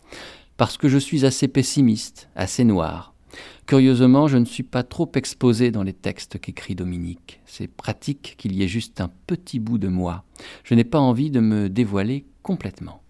Parce 0.57 0.77
que 0.77 0.89
je 0.89 0.97
suis 0.97 1.25
assez 1.25 1.47
pessimiste, 1.47 2.27
assez 2.35 2.65
noir. 2.65 3.13
Curieusement, 3.67 4.27
je 4.27 4.37
ne 4.37 4.45
suis 4.45 4.63
pas 4.63 4.83
trop 4.83 5.09
exposé 5.15 5.71
dans 5.71 5.83
les 5.83 5.93
textes 5.93 6.41
qu'écrit 6.41 6.75
Dominique. 6.75 7.39
C'est 7.45 7.69
pratique 7.69 8.35
qu'il 8.37 8.53
y 8.53 8.63
ait 8.63 8.67
juste 8.67 8.99
un 8.99 9.09
petit 9.27 9.59
bout 9.59 9.77
de 9.77 9.87
moi. 9.87 10.25
Je 10.65 10.75
n'ai 10.75 10.83
pas 10.83 10.99
envie 10.99 11.31
de 11.31 11.39
me 11.39 11.69
dévoiler 11.69 12.25
complètement. 12.43 13.01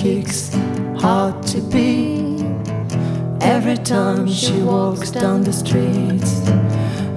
Kicks 0.00 0.48
hard 0.96 1.42
to 1.46 1.60
be. 1.60 2.42
Every 3.42 3.76
time 3.76 4.26
she 4.26 4.62
walks 4.62 5.10
down 5.10 5.42
the 5.42 5.52
street, 5.52 6.24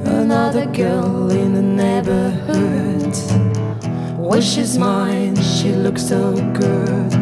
another 0.06 0.65
girl 0.65 1.32
in 1.32 1.54
the 1.54 1.62
neighborhood 1.62 3.15
wishes 4.17 4.78
mine. 4.78 5.38
She 5.41 5.72
looks 5.72 6.06
so 6.06 6.34
good. 6.52 7.13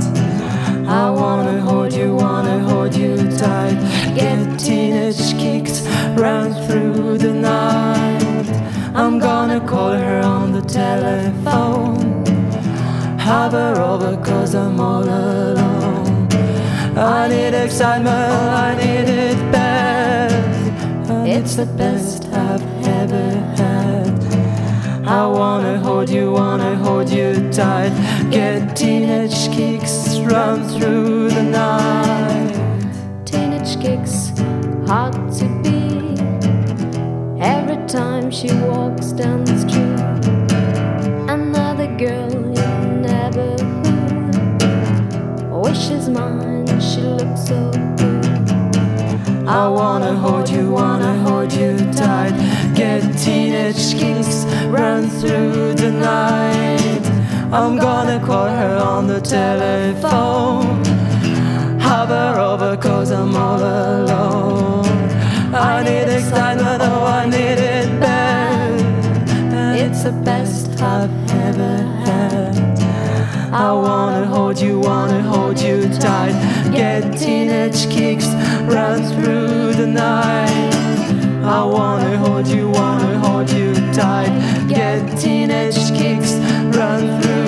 I 0.87 1.11
wanna 1.11 1.61
hold 1.61 1.93
you, 1.93 2.15
wanna 2.15 2.59
hold 2.67 2.95
you 2.95 3.15
tight. 3.37 3.77
Get 4.15 4.59
teenage 4.59 5.37
kicks 5.37 5.81
run 6.17 6.55
through 6.65 7.19
the 7.19 7.33
night. 7.33 8.47
I'm 8.95 9.19
gonna 9.19 9.59
call 9.59 9.91
her 9.91 10.21
on 10.21 10.53
the 10.53 10.63
telephone 10.63 12.00
have 13.21 13.51
her 13.51 13.79
over 13.79 14.17
cause 14.25 14.55
I'm 14.55 14.79
all 14.79 15.03
alone. 15.03 16.27
I 16.97 17.27
need 17.27 17.53
excitement, 17.53 18.31
I 18.65 18.75
need 18.75 19.07
it 19.09 19.37
bad. 19.51 20.31
And 21.09 21.27
it's 21.27 21.55
the 21.55 21.67
best 21.67 22.25
I've 22.25 22.63
ever 22.87 23.29
had. 23.57 24.09
I 25.07 25.27
wanna 25.27 25.77
hold 25.79 26.09
you, 26.09 26.31
wanna 26.31 26.75
hold 26.77 27.09
you 27.11 27.51
tight. 27.51 27.93
Get 28.31 28.75
teenage 28.75 29.51
kicks 29.51 30.17
run 30.21 30.67
through 30.69 31.29
the 31.29 31.43
night. 31.43 32.55
Teenage 33.25 33.79
kicks 33.79 34.29
hard 34.87 35.13
to 35.39 35.45
be. 35.61 35.81
Every 37.39 37.85
time 37.87 38.31
she 38.31 38.51
walks 38.69 39.11
down 39.11 39.50
She 47.21 47.27
looks 47.27 47.47
so 47.47 47.71
good. 47.97 49.47
I 49.47 49.67
wanna 49.67 50.15
hold 50.15 50.49
you, 50.49 50.71
wanna 50.71 51.19
hold 51.19 51.53
you 51.53 51.77
tight. 51.93 52.33
Get 52.73 53.01
teenage 53.15 53.93
kicks 53.99 54.45
run 54.65 55.07
through 55.07 55.75
the 55.75 55.91
night. 55.91 57.03
I'm 57.53 57.77
gonna 57.77 58.19
call 58.25 58.47
her 58.47 58.77
on 58.77 59.05
the 59.05 59.21
telephone. 59.21 60.83
Have 61.79 62.09
her 62.09 62.39
over 62.39 62.75
cause 62.77 63.11
I'm 63.11 63.35
all 63.35 63.59
alone. 63.59 64.85
I 65.53 65.83
need 65.83 66.11
excitement, 66.11 66.81
oh, 66.81 67.05
I 67.05 67.25
need 67.27 67.59
it 67.75 67.99
bad. 67.99 68.79
It's 69.77 70.03
the 70.03 70.11
best 70.11 70.81
I've 70.81 71.11
ever 71.29 71.77
had. 72.03 72.71
I 73.53 73.71
wanna 73.73 74.25
hold 74.25 74.59
you, 74.59 74.79
wanna 74.79 75.21
hold 75.21 75.59
you 75.59 75.87
tight. 75.99 76.60
Get 76.81 77.15
teenage 77.15 77.87
kicks 77.91 78.25
run 78.65 79.03
through 79.13 79.73
the 79.73 79.85
night. 79.85 80.73
I 81.43 81.63
wanna 81.63 82.17
hold 82.17 82.47
you, 82.47 82.71
wanna 82.71 83.19
hold 83.19 83.51
you 83.51 83.75
tight. 83.93 84.33
Get 84.67 85.15
teenage 85.15 85.77
kicks 85.95 86.33
run 86.75 87.21
through 87.21 87.40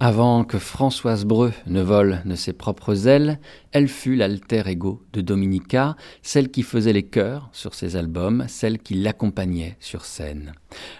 Avant 0.00 0.44
que 0.44 0.58
Françoise 0.58 1.24
Breu 1.24 1.52
ne 1.66 1.82
vole 1.82 2.22
de 2.24 2.36
ses 2.36 2.52
propres 2.52 3.08
ailes, 3.08 3.40
elle 3.72 3.88
fut 3.88 4.14
l'alter 4.14 4.62
ego 4.68 5.02
de 5.12 5.20
Dominica, 5.20 5.96
celle 6.22 6.52
qui 6.52 6.62
faisait 6.62 6.92
les 6.92 7.02
chœurs 7.02 7.48
sur 7.52 7.74
ses 7.74 7.96
albums, 7.96 8.44
celle 8.46 8.78
qui 8.78 8.94
l'accompagnait 8.94 9.76
sur 9.80 10.04
scène. 10.04 10.52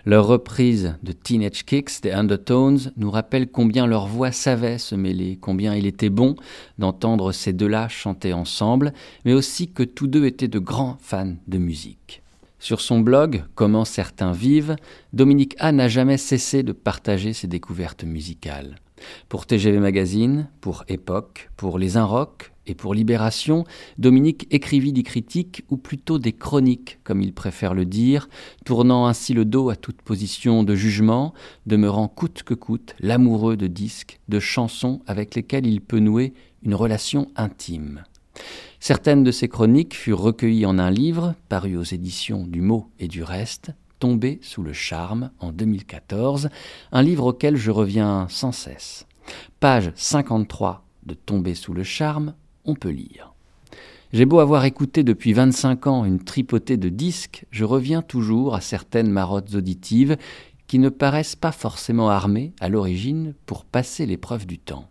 Leur 0.04 0.26
reprise 0.26 0.96
de 1.04 1.12
Teenage 1.12 1.64
Kicks 1.64 2.02
des 2.02 2.11
Undertones 2.11 2.92
nous 2.96 3.12
rappelle 3.12 3.52
combien 3.52 3.87
leur 3.87 4.08
voix 4.08 4.32
savait 4.32 4.78
se 4.78 4.96
mêler, 4.96 5.38
combien 5.40 5.76
il 5.76 5.87
était 5.87 6.11
bon 6.11 6.34
d'entendre 6.78 7.30
ces 7.30 7.52
deux-là 7.52 7.87
chanter 7.87 8.32
ensemble, 8.32 8.92
mais 9.24 9.32
aussi 9.32 9.70
que 9.70 9.84
tous 9.84 10.08
deux 10.08 10.26
étaient 10.26 10.48
de 10.48 10.58
grands 10.58 10.96
fans 11.00 11.37
de 11.46 11.58
musique. 11.58 12.20
Sur 12.58 12.80
son 12.80 12.98
blog 12.98 13.44
Comment 13.54 13.84
certains 13.84 14.32
vivent, 14.32 14.74
Dominique 15.12 15.54
A 15.61 15.70
n'a 15.70 15.87
jamais 15.87 16.18
cessé 16.18 16.64
de 16.64 16.72
partager 16.72 17.32
ses 17.32 17.46
découvertes 17.46 18.02
musicales. 18.02 18.74
Pour 19.28 19.46
TGV 19.46 19.78
Magazine, 19.78 20.48
pour 20.61 20.84
Époque, 20.88 21.50
pour 21.56 21.78
Les 21.78 21.96
Inrocks 21.96 22.52
et 22.66 22.74
pour 22.74 22.94
Libération, 22.94 23.64
Dominique 23.96 24.46
écrivit 24.50 24.92
des 24.92 25.02
critiques 25.02 25.64
ou 25.70 25.76
plutôt 25.76 26.18
des 26.18 26.32
chroniques, 26.32 26.98
comme 27.04 27.22
il 27.22 27.32
préfère 27.32 27.74
le 27.74 27.84
dire, 27.84 28.28
tournant 28.64 29.06
ainsi 29.06 29.34
le 29.34 29.44
dos 29.44 29.70
à 29.70 29.76
toute 29.76 30.02
position 30.02 30.62
de 30.62 30.74
jugement, 30.74 31.32
demeurant 31.66 32.08
coûte 32.08 32.42
que 32.42 32.54
coûte 32.54 32.94
l'amoureux 33.00 33.56
de 33.56 33.66
disques, 33.66 34.20
de 34.28 34.40
chansons 34.40 35.00
avec 35.06 35.34
lesquelles 35.34 35.66
il 35.66 35.80
peut 35.80 36.00
nouer 36.00 36.34
une 36.62 36.74
relation 36.74 37.30
intime. 37.37 38.04
Certaines 38.80 39.24
de 39.24 39.32
ces 39.32 39.48
chroniques 39.48 39.96
furent 39.96 40.20
recueillies 40.20 40.66
en 40.66 40.78
un 40.78 40.90
livre, 40.90 41.34
paru 41.48 41.76
aux 41.76 41.82
éditions 41.82 42.46
du 42.46 42.61
Mot 42.61 42.88
et 43.00 43.08
du 43.08 43.22
Reste, 43.22 43.72
Tombé 43.98 44.38
sous 44.42 44.62
le 44.62 44.72
charme 44.72 45.30
en 45.40 45.50
2014, 45.50 46.50
un 46.92 47.02
livre 47.02 47.26
auquel 47.26 47.56
je 47.56 47.70
reviens 47.70 48.26
sans 48.28 48.52
cesse. 48.52 49.06
Page 49.61 49.92
53 49.96 50.84
de 51.04 51.14
Tombé 51.14 51.54
sous 51.54 51.74
le 51.74 51.82
charme, 51.82 52.34
on 52.64 52.74
peut 52.74 52.90
lire. 52.90 53.32
J'ai 54.12 54.24
beau 54.24 54.38
avoir 54.38 54.64
écouté 54.64 55.02
depuis 55.02 55.32
25 55.32 55.87
ans 55.87 56.04
une 56.04 56.22
tripotée 56.22 56.76
de 56.76 56.88
disques, 56.88 57.44
je 57.50 57.64
reviens 57.64 58.02
toujours 58.02 58.54
à 58.54 58.61
certaines 58.61 59.11
marottes 59.11 59.54
auditives 59.54 60.16
qui 60.66 60.78
ne 60.78 60.90
paraissent 60.90 61.37
pas 61.37 61.52
forcément 61.52 62.08
armées 62.08 62.52
à 62.61 62.68
l'origine 62.68 63.34
pour 63.46 63.64
passer 63.64 64.06
l'épreuve 64.06 64.46
du 64.46 64.58
temps. 64.58 64.88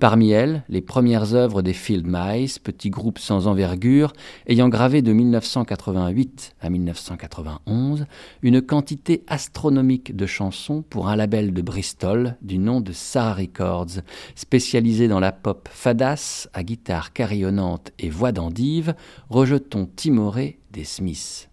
Parmi 0.00 0.30
elles, 0.30 0.64
les 0.68 0.80
premières 0.80 1.34
œuvres 1.34 1.62
des 1.62 1.72
Field 1.72 2.06
Mice, 2.08 2.58
petits 2.58 2.90
groupes 2.90 3.18
sans 3.18 3.46
envergure, 3.46 4.12
ayant 4.46 4.68
gravé 4.68 5.02
de 5.02 5.12
1988 5.12 6.54
à 6.60 6.70
1991 6.70 8.06
une 8.42 8.62
quantité 8.62 9.22
astronomique 9.28 10.16
de 10.16 10.26
chansons 10.26 10.82
pour 10.82 11.08
un 11.08 11.16
label 11.16 11.52
de 11.52 11.62
Bristol 11.62 12.36
du 12.42 12.58
nom 12.58 12.80
de 12.80 12.92
Sarah 12.92 13.34
Records, 13.34 14.02
spécialisé 14.34 15.08
dans 15.08 15.20
la 15.20 15.32
pop 15.32 15.68
fadasse 15.70 16.48
à 16.52 16.62
guitare 16.62 17.12
carillonnante 17.12 17.92
et 17.98 18.10
voix 18.10 18.32
d'endive, 18.32 18.94
rejeton 19.30 19.88
timoré 19.96 20.58
des 20.72 20.84
Smiths. 20.84 21.48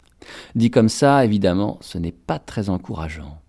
Dit 0.55 0.71
comme 0.71 0.89
ça, 0.89 1.23
évidemment, 1.25 1.77
ce 1.81 1.97
n'est 1.97 2.11
pas 2.11 2.39
très 2.39 2.69
encourageant. 2.69 3.39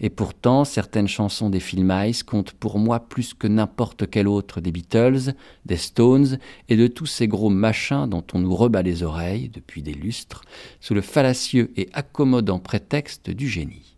Et 0.00 0.10
pourtant, 0.10 0.64
certaines 0.64 1.08
chansons 1.08 1.50
des 1.50 1.60
Phil 1.60 1.84
Mice 1.84 2.22
comptent 2.22 2.52
pour 2.52 2.78
moi 2.78 3.00
plus 3.00 3.34
que 3.34 3.46
n'importe 3.46 4.08
quelle 4.08 4.28
autre 4.28 4.60
des 4.60 4.72
Beatles, 4.72 5.34
des 5.66 5.76
Stones 5.76 6.38
et 6.68 6.76
de 6.76 6.86
tous 6.86 7.06
ces 7.06 7.28
gros 7.28 7.50
machins 7.50 8.08
dont 8.08 8.24
on 8.32 8.38
nous 8.38 8.54
rebat 8.54 8.82
les 8.82 9.02
oreilles 9.02 9.48
depuis 9.48 9.82
des 9.82 9.94
lustres, 9.94 10.42
sous 10.80 10.94
le 10.94 11.00
fallacieux 11.00 11.72
et 11.76 11.88
accommodant 11.92 12.58
prétexte 12.58 13.30
du 13.30 13.48
génie. 13.48 13.96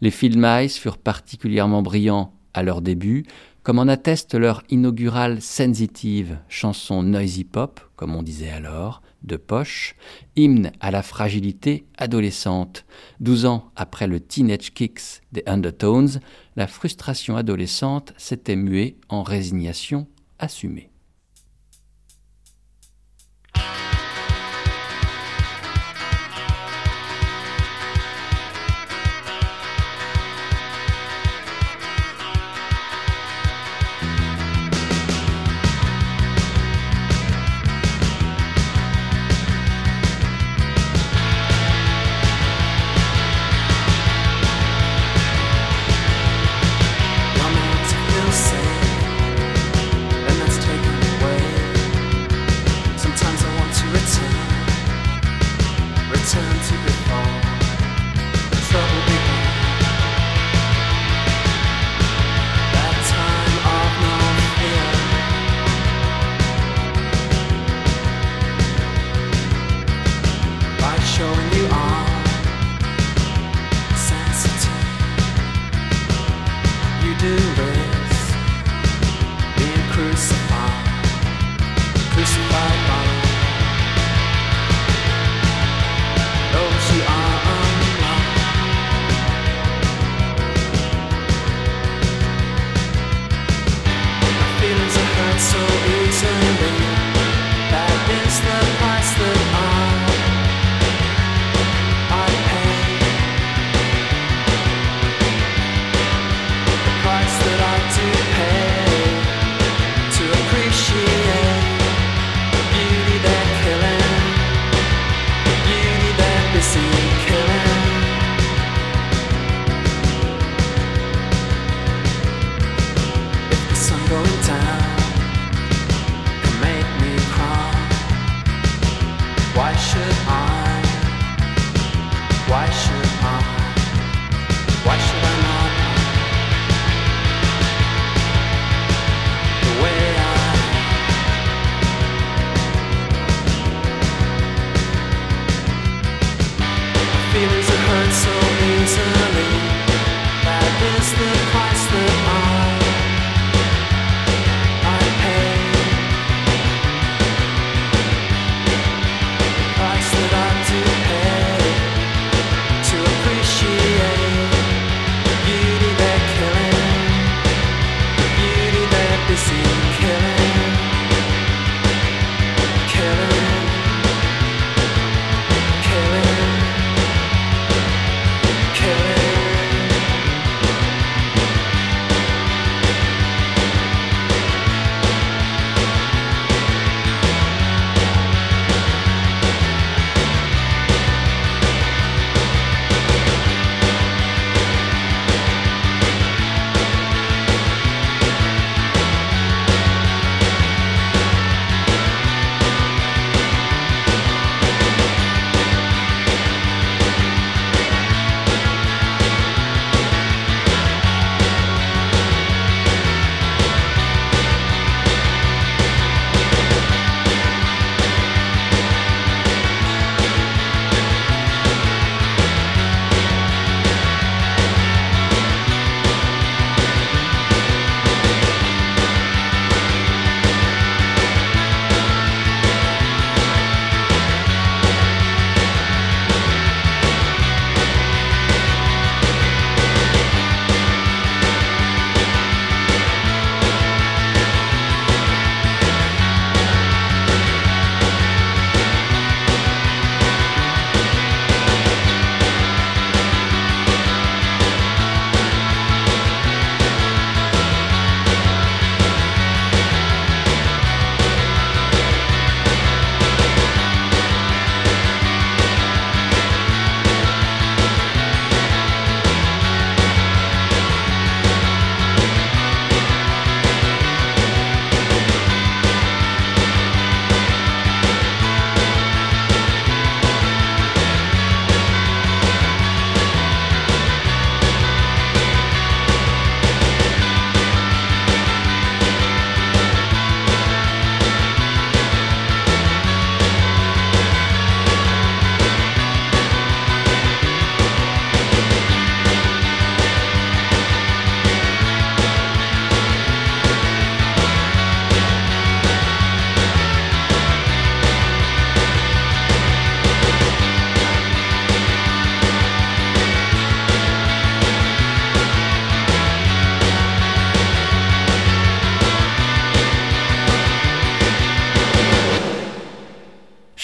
Les 0.00 0.10
Phil 0.10 0.38
Mice 0.38 0.78
furent 0.78 0.98
particulièrement 0.98 1.82
brillants 1.82 2.32
à 2.54 2.62
leur 2.62 2.80
début, 2.80 3.24
comme 3.62 3.78
en 3.80 3.88
atteste 3.88 4.34
leur 4.34 4.62
inaugurale 4.70 5.42
Sensitive, 5.42 6.38
chanson 6.48 7.02
noisy 7.02 7.44
pop, 7.44 7.80
comme 7.96 8.14
on 8.14 8.22
disait 8.22 8.50
alors, 8.50 9.02
de 9.22 9.36
poche, 9.36 9.96
hymne 10.36 10.72
à 10.80 10.90
la 10.90 11.02
fragilité 11.02 11.86
adolescente. 11.98 12.84
Douze 13.20 13.46
ans 13.46 13.70
après 13.76 14.06
le 14.06 14.20
Teenage 14.20 14.72
Kicks 14.72 15.22
des 15.32 15.42
Undertones, 15.46 16.20
la 16.56 16.66
frustration 16.66 17.36
adolescente 17.36 18.14
s'était 18.16 18.56
muée 18.56 18.98
en 19.08 19.22
résignation 19.22 20.06
assumée. 20.38 20.90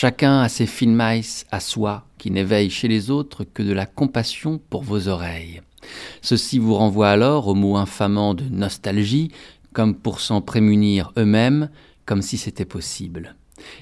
Chacun 0.03 0.41
a 0.41 0.49
ses 0.49 0.67
filmice 0.67 1.47
à 1.53 1.61
soi, 1.61 2.09
qui 2.19 2.33
n'éveillent 2.33 2.71
chez 2.71 2.89
les 2.89 3.09
autres 3.09 3.45
que 3.45 3.63
de 3.63 3.73
la 3.73 3.87
compassion 3.87 4.61
pour 4.69 4.83
vos 4.83 5.07
oreilles. 5.07 5.63
Ceci 6.23 6.59
vous 6.59 6.75
renvoie 6.75 7.09
alors 7.09 7.47
au 7.47 7.55
mot 7.55 7.77
infamant 7.77 8.35
de 8.35 8.43
nostalgie, 8.43 9.31
comme 9.73 9.95
pour 9.95 10.19
s'en 10.19 10.41
prémunir 10.41 11.13
eux-mêmes, 11.17 11.71
comme 12.05 12.21
si 12.21 12.37
c'était 12.37 12.65
possible. 12.65 13.37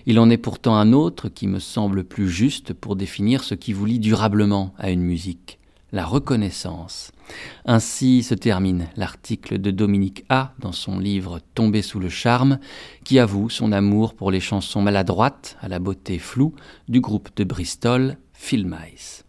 Il 0.05 0.19
en 0.19 0.29
est 0.29 0.37
pourtant 0.37 0.77
un 0.77 0.93
autre 0.93 1.31
qui 1.31 1.47
me 1.47 1.59
semble 1.59 2.05
plus 2.05 2.29
juste 2.29 2.75
pour 2.75 2.97
définir 2.97 3.43
ce 3.43 3.55
qui 3.55 3.73
vous 3.73 3.87
lie 3.87 3.99
durablement 3.99 4.75
à 4.77 4.91
une 4.91 5.01
musique, 5.01 5.59
la 5.93 6.05
reconnaissance. 6.05 7.13
Ainsi 7.65 8.23
se 8.23 8.35
termine 8.35 8.89
l'article 8.97 9.59
de 9.59 9.71
Dominique 9.71 10.25
A 10.29 10.53
dans 10.59 10.73
son 10.73 10.99
livre 10.99 11.41
Tomber 11.55 11.83
sous 11.83 12.01
le 12.01 12.09
charme, 12.09 12.59
qui 13.05 13.19
avoue 13.19 13.51
son 13.51 13.73
amour 13.73 14.15
pour 14.15 14.31
les 14.31 14.41
chansons 14.41 14.83
maladroites 14.83 15.57
à 15.61 15.69
la 15.69 15.79
beauté 15.79 16.19
floue 16.19 16.55
du 16.89 17.01
groupe 17.01 17.31
de 17.37 17.45
Bristol, 17.45 18.17
Philmice. 18.33 19.25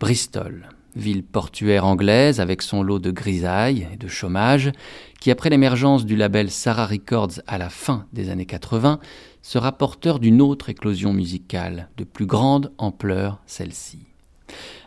Bristol, 0.00 0.68
ville 0.96 1.22
portuaire 1.22 1.84
anglaise 1.84 2.40
avec 2.40 2.62
son 2.62 2.82
lot 2.82 2.98
de 2.98 3.10
grisailles 3.10 3.86
et 3.92 3.96
de 3.96 4.08
chômage, 4.08 4.72
qui 5.20 5.30
après 5.30 5.50
l'émergence 5.50 6.04
du 6.04 6.16
label 6.16 6.50
Sarah 6.50 6.86
Records 6.86 7.40
à 7.46 7.58
la 7.58 7.68
fin 7.68 8.06
des 8.12 8.30
années 8.30 8.46
80, 8.46 8.98
sera 9.42 9.72
porteur 9.72 10.18
d'une 10.18 10.42
autre 10.42 10.70
éclosion 10.70 11.12
musicale, 11.12 11.88
de 11.96 12.04
plus 12.04 12.26
grande 12.26 12.72
ampleur 12.78 13.40
celle-ci. 13.46 14.06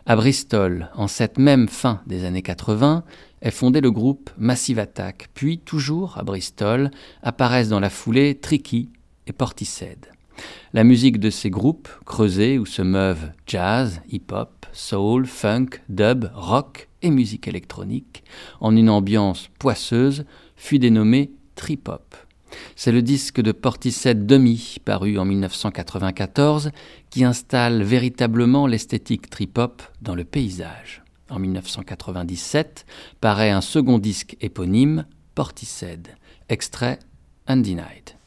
À 0.06 0.16
Bristol, 0.16 0.88
en 0.94 1.08
cette 1.08 1.38
même 1.38 1.68
fin 1.68 2.00
des 2.06 2.24
années 2.24 2.42
80, 2.42 3.04
est 3.42 3.50
fondé 3.50 3.80
le 3.80 3.90
groupe 3.90 4.30
Massive 4.38 4.78
Attack, 4.78 5.28
puis 5.34 5.58
toujours 5.58 6.16
à 6.16 6.22
Bristol 6.22 6.90
apparaissent 7.22 7.68
dans 7.68 7.80
la 7.80 7.90
foulée 7.90 8.34
Tricky 8.34 8.88
et 9.26 9.32
Portishead. 9.32 10.06
La 10.72 10.84
musique 10.84 11.20
de 11.20 11.28
ces 11.28 11.50
groupes, 11.50 11.88
creusés 12.06 12.58
où 12.58 12.64
se 12.64 12.80
meuvent 12.80 13.30
jazz, 13.46 14.00
hip-hop, 14.10 14.66
soul, 14.72 15.26
funk, 15.26 15.68
dub, 15.90 16.30
rock 16.34 16.88
et 17.02 17.10
musique 17.10 17.46
électronique, 17.46 18.24
en 18.60 18.74
une 18.74 18.88
ambiance 18.88 19.50
poisseuse, 19.58 20.24
fut 20.56 20.78
dénommée 20.78 21.30
trip-hop. 21.56 22.16
C'est 22.76 22.92
le 22.92 23.02
disque 23.02 23.40
de 23.40 23.52
Portishead 23.52 24.26
Demi, 24.26 24.76
paru 24.84 25.18
en 25.18 25.24
1994, 25.24 26.70
qui 27.10 27.24
installe 27.24 27.82
véritablement 27.82 28.66
l'esthétique 28.66 29.30
trip-hop 29.30 29.82
dans 30.02 30.14
le 30.14 30.24
paysage. 30.24 31.02
En 31.30 31.38
1997 31.38 32.86
paraît 33.20 33.50
un 33.50 33.60
second 33.60 33.98
disque 33.98 34.36
éponyme, 34.40 35.06
Portishead, 35.34 36.08
extrait 36.48 36.98
Undenied. 37.46 38.19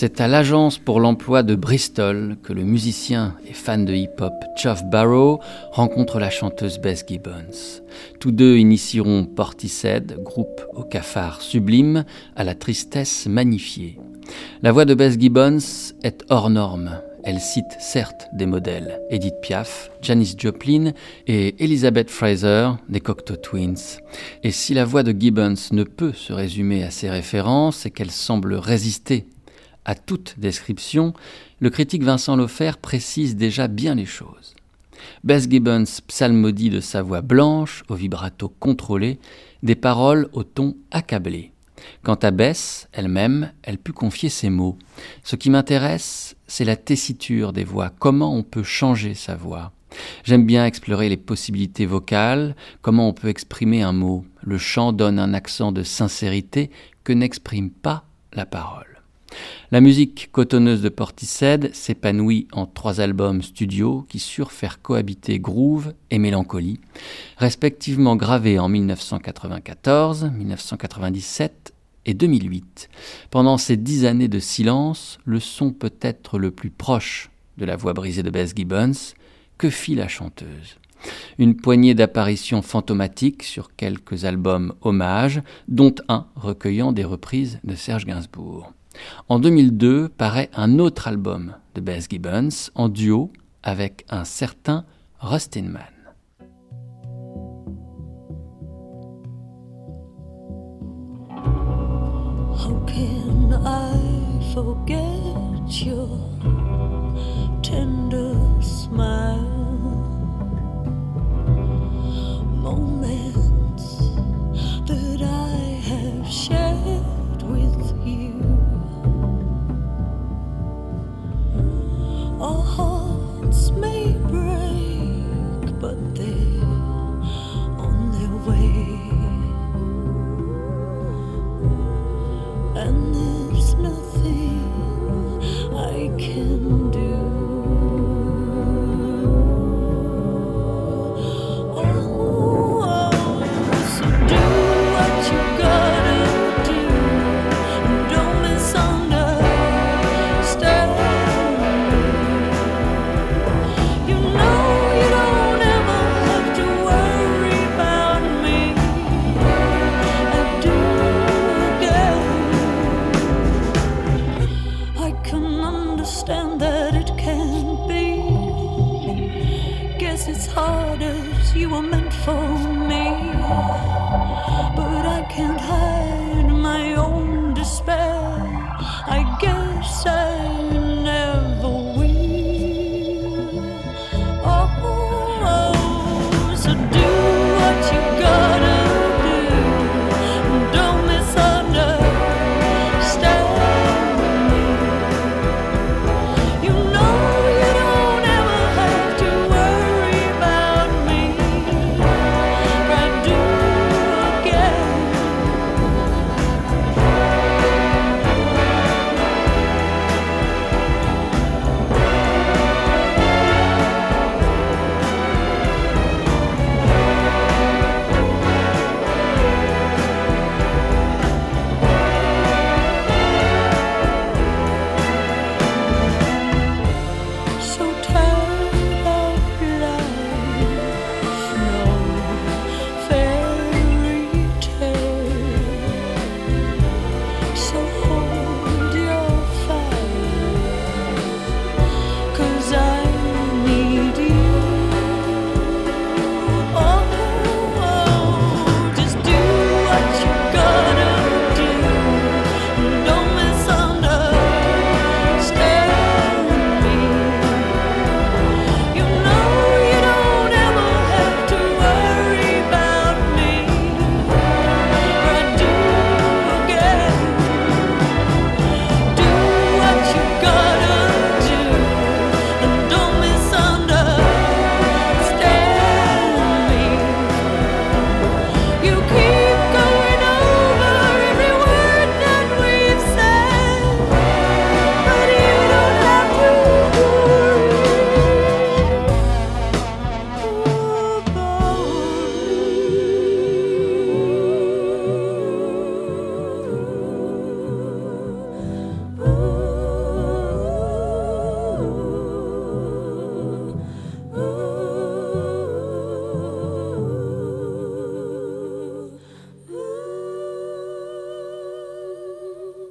C'est 0.00 0.22
à 0.22 0.28
l'agence 0.28 0.78
pour 0.78 0.98
l'emploi 0.98 1.42
de 1.42 1.54
Bristol 1.54 2.38
que 2.42 2.54
le 2.54 2.64
musicien 2.64 3.36
et 3.46 3.52
fan 3.52 3.84
de 3.84 3.92
hip-hop 3.92 4.32
Chuff 4.56 4.82
Barrow 4.84 5.40
rencontre 5.72 6.18
la 6.18 6.30
chanteuse 6.30 6.78
Bess 6.78 7.04
Gibbons. 7.06 7.82
Tous 8.18 8.32
deux 8.32 8.56
initieront 8.56 9.26
Portishead, 9.26 10.22
groupe 10.22 10.62
au 10.72 10.84
cafard 10.84 11.42
sublime, 11.42 12.06
à 12.34 12.44
la 12.44 12.54
tristesse 12.54 13.26
magnifiée. 13.26 13.98
La 14.62 14.72
voix 14.72 14.86
de 14.86 14.94
Bess 14.94 15.18
Gibbons 15.18 15.92
est 16.02 16.24
hors 16.30 16.48
norme. 16.48 17.02
Elle 17.22 17.38
cite 17.38 17.76
certes 17.78 18.26
des 18.32 18.46
modèles, 18.46 19.02
Edith 19.10 19.34
Piaf, 19.42 19.90
Janis 20.00 20.34
Joplin 20.38 20.92
et 21.26 21.62
Elizabeth 21.62 22.08
Fraser 22.08 22.70
des 22.88 23.00
Cocteau 23.00 23.36
Twins. 23.36 23.98
Et 24.44 24.50
si 24.50 24.72
la 24.72 24.86
voix 24.86 25.02
de 25.02 25.12
Gibbons 25.12 25.72
ne 25.72 25.84
peut 25.84 26.14
se 26.14 26.32
résumer 26.32 26.84
à 26.84 26.90
ces 26.90 27.10
références 27.10 27.84
et 27.84 27.90
qu'elle 27.90 28.10
semble 28.10 28.54
résister 28.54 29.26
à 29.84 29.94
toute 29.94 30.38
description, 30.38 31.14
le 31.58 31.70
critique 31.70 32.02
Vincent 32.02 32.36
Lofer 32.36 32.72
précise 32.80 33.36
déjà 33.36 33.68
bien 33.68 33.94
les 33.94 34.06
choses. 34.06 34.54
Bess 35.24 35.48
Gibbons 35.48 36.00
psalmodie 36.06 36.70
de 36.70 36.80
sa 36.80 37.02
voix 37.02 37.22
blanche, 37.22 37.82
au 37.88 37.94
vibrato 37.94 38.48
contrôlé, 38.60 39.18
des 39.62 39.74
paroles 39.74 40.28
au 40.32 40.44
ton 40.44 40.76
accablé. 40.90 41.52
Quant 42.02 42.16
à 42.16 42.30
Bess, 42.30 42.88
elle-même, 42.92 43.52
elle 43.62 43.78
put 43.78 43.92
confier 43.92 44.28
ses 44.28 44.50
mots. 44.50 44.76
Ce 45.24 45.36
qui 45.36 45.50
m'intéresse, 45.50 46.36
c'est 46.46 46.64
la 46.64 46.76
tessiture 46.76 47.52
des 47.52 47.64
voix, 47.64 47.90
comment 47.98 48.34
on 48.34 48.42
peut 48.42 48.62
changer 48.62 49.14
sa 49.14 49.34
voix? 49.34 49.72
J'aime 50.24 50.46
bien 50.46 50.66
explorer 50.66 51.08
les 51.08 51.16
possibilités 51.16 51.86
vocales, 51.86 52.54
comment 52.80 53.08
on 53.08 53.12
peut 53.12 53.28
exprimer 53.28 53.82
un 53.82 53.92
mot? 53.92 54.24
Le 54.42 54.58
chant 54.58 54.92
donne 54.92 55.18
un 55.18 55.34
accent 55.34 55.72
de 55.72 55.82
sincérité 55.82 56.70
que 57.02 57.12
n'exprime 57.12 57.70
pas 57.70 58.04
la 58.32 58.46
parole. 58.46 58.89
La 59.70 59.80
musique 59.80 60.30
cotonneuse 60.32 60.82
de 60.82 60.88
Portishead 60.88 61.74
s'épanouit 61.74 62.48
en 62.52 62.66
trois 62.66 63.00
albums 63.00 63.42
studio 63.42 64.06
qui 64.08 64.18
surent 64.18 64.52
faire 64.52 64.82
cohabiter 64.82 65.38
groove 65.38 65.94
et 66.10 66.18
mélancolie, 66.18 66.80
respectivement 67.36 68.16
gravés 68.16 68.58
en 68.58 68.68
1994, 68.68 70.32
1997 70.36 71.72
et 72.06 72.14
2008. 72.14 72.88
Pendant 73.30 73.58
ces 73.58 73.76
dix 73.76 74.06
années 74.06 74.28
de 74.28 74.40
silence, 74.40 75.18
le 75.24 75.40
son 75.40 75.72
peut 75.72 75.94
être 76.00 76.38
le 76.38 76.50
plus 76.50 76.70
proche 76.70 77.30
de 77.58 77.64
la 77.64 77.76
voix 77.76 77.92
brisée 77.92 78.22
de 78.22 78.30
Bess 78.30 78.52
Gibbons. 78.56 79.14
Que 79.58 79.70
fit 79.70 79.94
la 79.94 80.08
chanteuse 80.08 80.78
une 81.38 81.56
poignée 81.56 81.94
d'apparitions 81.94 82.62
fantomatiques 82.62 83.42
sur 83.42 83.74
quelques 83.74 84.24
albums 84.24 84.74
hommages, 84.82 85.40
dont 85.68 85.94
un 86.08 86.26
recueillant 86.36 86.92
des 86.92 87.04
reprises 87.04 87.60
de 87.64 87.74
Serge 87.74 88.04
Gainsbourg. 88.04 88.72
En 89.28 89.38
2002 89.38 90.08
paraît 90.08 90.50
un 90.54 90.78
autre 90.78 91.08
album 91.08 91.54
de 91.74 91.80
Bess 91.80 92.08
Gibbons 92.10 92.70
en 92.74 92.88
duo 92.88 93.32
avec 93.62 94.04
un 94.08 94.24
certain 94.24 94.84
Rustin 95.20 95.62
Man. 95.62 95.99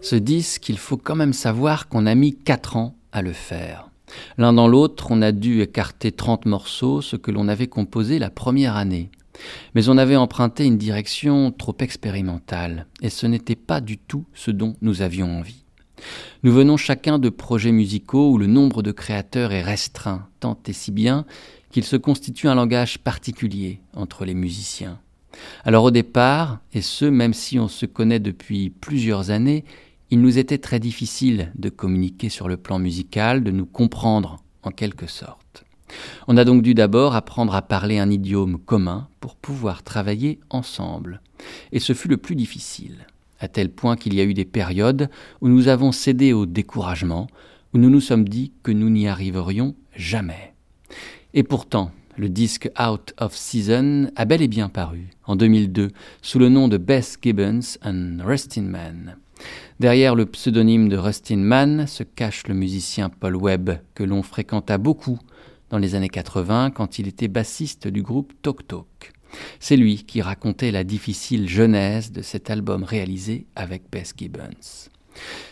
Ce 0.10 0.16
disque, 0.16 0.70
il 0.70 0.80
faut 0.80 0.97
quand 0.97 1.16
même 1.16 1.34
savoir 1.34 1.88
qu'on 1.88 2.07
a 2.07 2.16
mis 2.16 2.36
4 2.36 2.78
ans 2.78 2.95
à 3.12 3.22
le 3.22 3.32
faire. 3.32 3.91
L'un 4.39 4.53
dans 4.53 4.68
l'autre, 4.68 5.12
on 5.12 5.22
a 5.22 5.32
dû 5.32 5.62
écarter 5.62 6.12
30 6.12 6.47
morceaux, 6.47 7.03
ce 7.03 7.16
que 7.16 7.30
l'on 7.30 7.47
avait 7.47 7.68
composé 7.68 8.18
la 8.18 8.32
première 8.32 8.76
année. 8.76 9.12
Mais 9.76 9.88
on 9.88 9.99
avait 9.99 10.16
emprunté 10.16 10.66
une 10.66 10.80
direction 10.80 11.51
trop 11.51 11.76
expérimentale, 11.78 12.88
et 13.03 13.12
ce 13.12 13.28
n'était 13.28 13.55
pas 13.55 13.82
du 13.82 13.99
tout 13.99 14.26
ce 14.34 14.49
dont 14.49 14.76
nous 14.82 15.03
avions 15.03 15.38
envie. 15.38 15.64
Nous 16.41 16.53
venons 16.53 16.76
chacun 16.76 17.20
de 17.20 17.30
projets 17.30 17.72
musicaux 17.72 18.32
où 18.32 18.39
le 18.39 18.47
nombre 18.47 18.82
de 18.82 18.91
créateurs 18.91 19.51
est 19.51 19.62
restreint, 19.62 20.28
tant 20.39 20.57
et 20.66 20.74
si 20.74 20.89
bien 20.89 21.24
qu'il 21.70 21.84
se 21.84 21.97
constitue 21.97 22.47
un 22.47 22.55
langage 22.55 22.97
particulier 22.97 23.80
entre 23.93 24.26
les 24.26 24.34
musiciens. 24.34 24.97
Alors 25.66 25.84
au 25.84 25.91
départ, 25.91 26.62
et 26.74 26.82
ce 26.82 27.05
même 27.05 27.36
si 27.36 27.60
on 27.60 27.68
se 27.68 27.86
connaît 27.86 28.20
depuis 28.20 28.72
plusieurs 28.72 29.30
années, 29.30 29.64
il 30.12 30.22
nous 30.22 30.38
était 30.38 30.57
très 30.57 30.80
difficile 30.80 31.51
de 31.55 31.70
communiquer 31.70 32.30
sur 32.30 32.47
le 32.47 32.57
plan 32.57 32.80
musical, 32.80 33.43
de 33.43 33.51
nous 33.51 33.66
comprendre 33.66 34.38
en 34.64 34.72
quelque 34.72 35.07
sorte. 35.07 35.66
On 36.28 36.38
a 36.38 36.45
donc 36.45 36.62
dû 36.62 36.74
d'abord 36.74 37.16
apprendre 37.16 37.55
à 37.55 37.62
parler 37.62 37.99
un 37.99 38.10
idiome 38.10 38.60
commun 38.60 39.07
pour 39.20 39.36
pouvoir 39.36 39.84
travailler 39.84 40.39
ensemble. 40.49 41.22
Et 41.72 41.80
ce 41.80 41.93
fut 41.93 42.07
le 42.07 42.18
plus 42.18 42.36
difficile, 42.36 43.07
à 43.39 43.47
tel 43.47 43.70
point 43.70 43.95
qu'il 43.95 44.14
y 44.14 44.22
a 44.22 44.26
eu 44.26 44.34
des 44.34 44.45
périodes 44.45 45.10
où 45.41 45.47
nous 45.47 45.68
avons 45.68 45.91
cédé 45.91 46.34
au 46.34 46.45
découragement, 46.45 47.28
où 47.74 47.78
nous 47.78 47.89
nous 47.89 48.01
sommes 48.01 48.28
dit 48.28 48.51
que 48.64 48.72
nous 48.72 48.89
n'y 48.89 49.07
arriverions 49.07 49.76
jamais. 49.95 50.53
Et 51.34 51.43
pourtant, 51.43 51.91
le 52.18 52.30
disque 52.30 52.70
Out 52.80 53.14
of 53.18 53.36
Season 53.36 54.12
a 54.16 54.26
bel 54.26 54.41
et 54.41 54.47
bien 54.47 54.70
paru 54.70 55.10
en 55.26 55.36
2002 55.36 55.89
sous 56.22 56.39
le 56.39 56.49
nom 56.49 56.68
de 56.68 56.78
Bess 56.78 57.18
Gibbons 57.22 57.78
and 57.84 58.18
Rustin 58.24 58.64
Man. 58.64 59.16
Derrière 59.80 60.16
le 60.16 60.26
pseudonyme 60.26 60.90
de 60.90 60.98
Rustin 60.98 61.38
Mann 61.38 61.88
se 61.88 62.04
cache 62.04 62.48
le 62.48 62.54
musicien 62.54 63.10
Paul 63.10 63.36
Webb, 63.36 63.80
que 63.96 64.04
l'on 64.04 64.24
fréquenta 64.24 64.78
beaucoup 64.78 65.20
dans 65.70 65.78
les 65.78 65.96
années 65.96 66.10
80 66.10 66.72
quand 66.72 67.00
il 67.00 67.08
était 67.08 67.28
bassiste 67.28 67.88
du 67.88 68.02
groupe 68.02 68.34
Talk 68.42 68.68
Talk. 68.68 69.14
C'est 69.60 69.78
lui 69.78 70.04
qui 70.04 70.22
racontait 70.22 70.72
la 70.72 70.84
difficile 70.84 71.48
genèse 71.48 72.12
de 72.12 72.22
cet 72.22 72.50
album 72.50 72.84
réalisé 72.84 73.46
avec 73.56 73.84
Bess 73.92 74.14
Gibbons. 74.18 74.90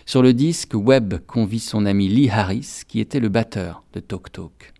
Sur 0.05 0.21
le 0.21 0.33
disque, 0.33 0.73
Webb 0.73 1.19
convie 1.25 1.59
son 1.59 1.85
ami 1.85 2.07
Lee 2.07 2.29
Harris, 2.29 2.81
qui 2.87 2.99
était 2.99 3.19
le 3.19 3.29
batteur 3.29 3.83
de 3.93 3.99
Talk 3.99 4.31
Talk. 4.31 4.73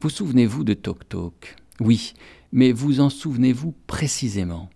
Vous 0.00 0.10
souvenez-vous 0.10 0.64
de 0.64 0.74
Talk 0.74 1.08
Talk 1.08 1.56
Oui, 1.80 2.14
mais 2.52 2.72
vous 2.72 3.00
en 3.00 3.10
souvenez-vous 3.10 3.74
précisément? 3.86 4.68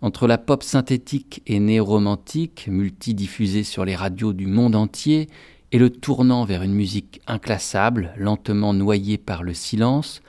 Entre 0.00 0.26
la 0.26 0.38
pop 0.38 0.62
synthétique 0.62 1.42
et 1.46 1.60
néo-romantique, 1.60 2.68
multidiffusée 2.70 3.64
sur 3.64 3.84
les 3.84 3.96
radios 3.96 4.32
du 4.32 4.46
monde 4.46 4.74
entier, 4.74 5.28
et 5.72 5.78
le 5.78 5.90
tournant 5.90 6.44
vers 6.44 6.62
une 6.62 6.74
musique 6.74 7.20
inclassable, 7.26 8.12
lentement 8.16 8.74
noyée 8.74 9.18
par 9.18 9.42
le 9.42 9.54
silence, 9.54 10.20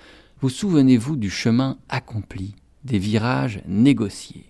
vous 0.41 0.50
souvenez-vous 0.50 1.16
du 1.16 1.30
chemin 1.30 1.78
accompli, 1.89 2.56
des 2.84 3.00
virages 3.00 3.62
négociés. 3.68 4.46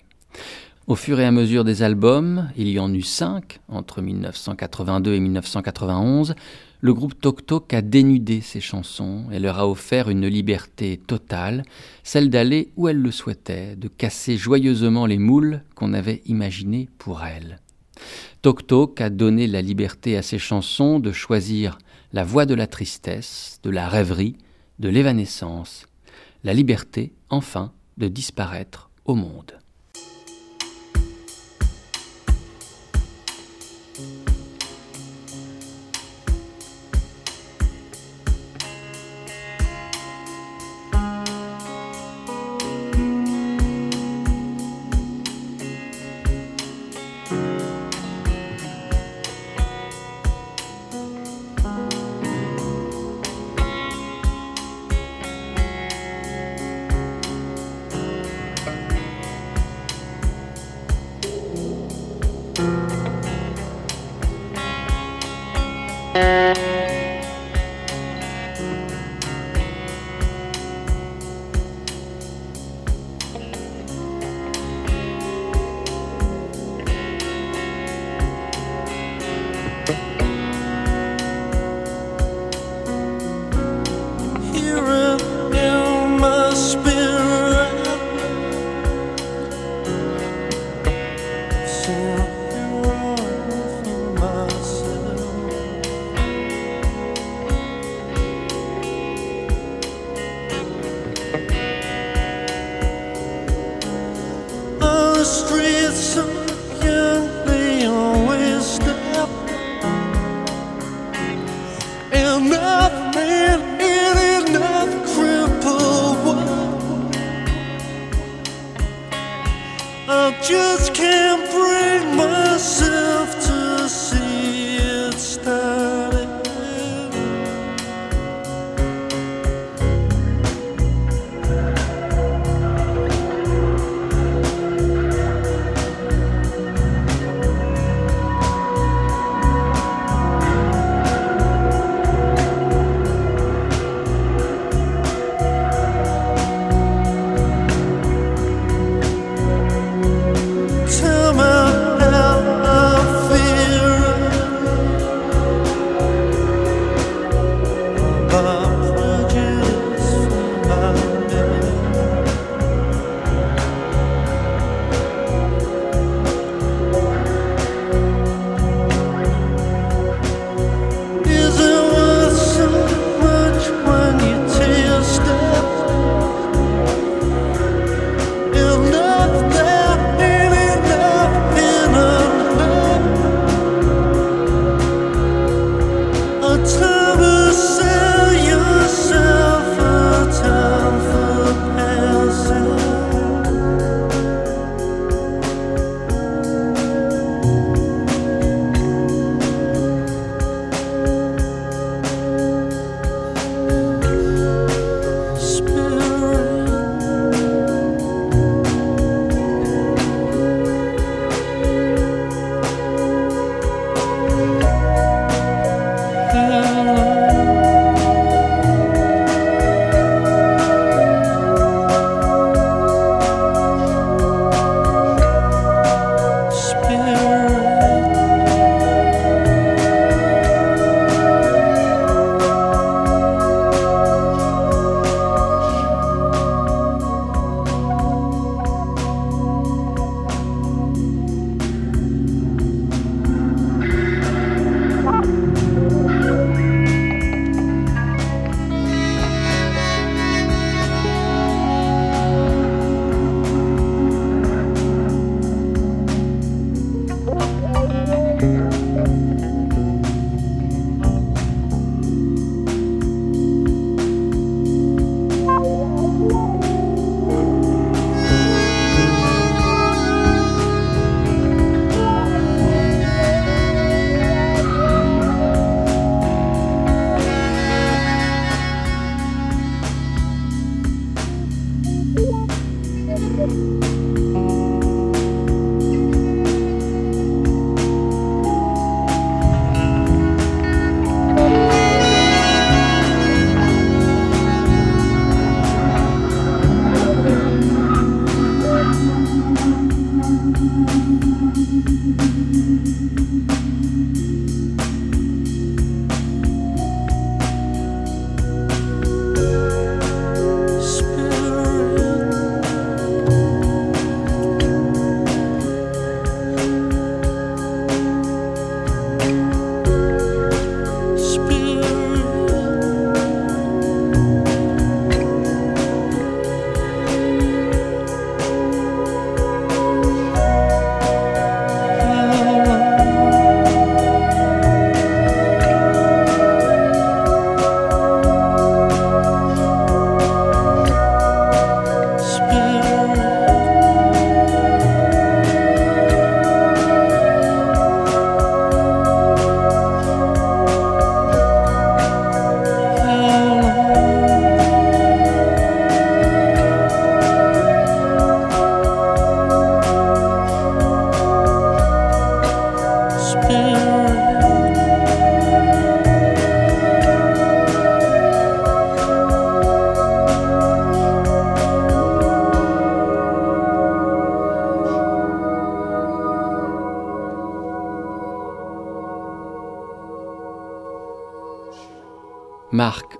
Au 0.85 0.95
fur 0.95 1.19
et 1.19 1.25
à 1.25 1.31
mesure 1.31 1.63
des 1.63 1.81
albums, 1.81 2.49
il 2.57 2.67
y 2.67 2.77
en 2.77 2.93
eut 2.93 3.03
cinq 3.03 3.61
entre 3.69 4.01
1982 4.01 5.13
et 5.13 5.19
1991, 5.19 6.35
le 6.83 6.93
groupe 6.93 7.17
Tok 7.21 7.45
Tok 7.45 7.73
a 7.73 7.81
dénudé 7.81 8.41
ses 8.41 8.59
chansons 8.59 9.27
et 9.31 9.39
leur 9.39 9.57
a 9.57 9.69
offert 9.69 10.09
une 10.09 10.27
liberté 10.27 10.97
totale, 10.97 11.63
celle 12.03 12.29
d'aller 12.29 12.73
où 12.75 12.89
elles 12.89 13.01
le 13.01 13.09
souhaitaient, 13.09 13.77
de 13.77 13.87
casser 13.87 14.35
joyeusement 14.35 15.05
les 15.05 15.17
moules 15.17 15.63
qu'on 15.75 15.93
avait 15.93 16.21
imaginés 16.25 16.89
pour 16.97 17.23
elles. 17.23 17.61
Tok 18.41 18.67
Tok 18.67 18.99
a 18.99 19.09
donné 19.09 19.47
la 19.47 19.61
liberté 19.61 20.17
à 20.17 20.21
ses 20.21 20.39
chansons 20.39 20.99
de 20.99 21.13
choisir 21.13 21.77
la 22.11 22.25
voie 22.25 22.45
de 22.45 22.53
la 22.53 22.67
tristesse, 22.67 23.61
de 23.63 23.69
la 23.69 23.87
rêverie, 23.87 24.35
de 24.79 24.89
l'évanescence, 24.89 25.85
la 26.43 26.53
liberté, 26.53 27.13
enfin, 27.29 27.71
de 27.95 28.09
disparaître 28.09 28.89
au 29.05 29.15
monde. 29.15 29.57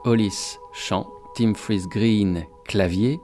Hollis, 0.05 0.57
chant, 0.73 1.07
Tim 1.33 1.53
Fries 1.53 1.87
Green, 1.87 2.45
clavier, 2.65 3.19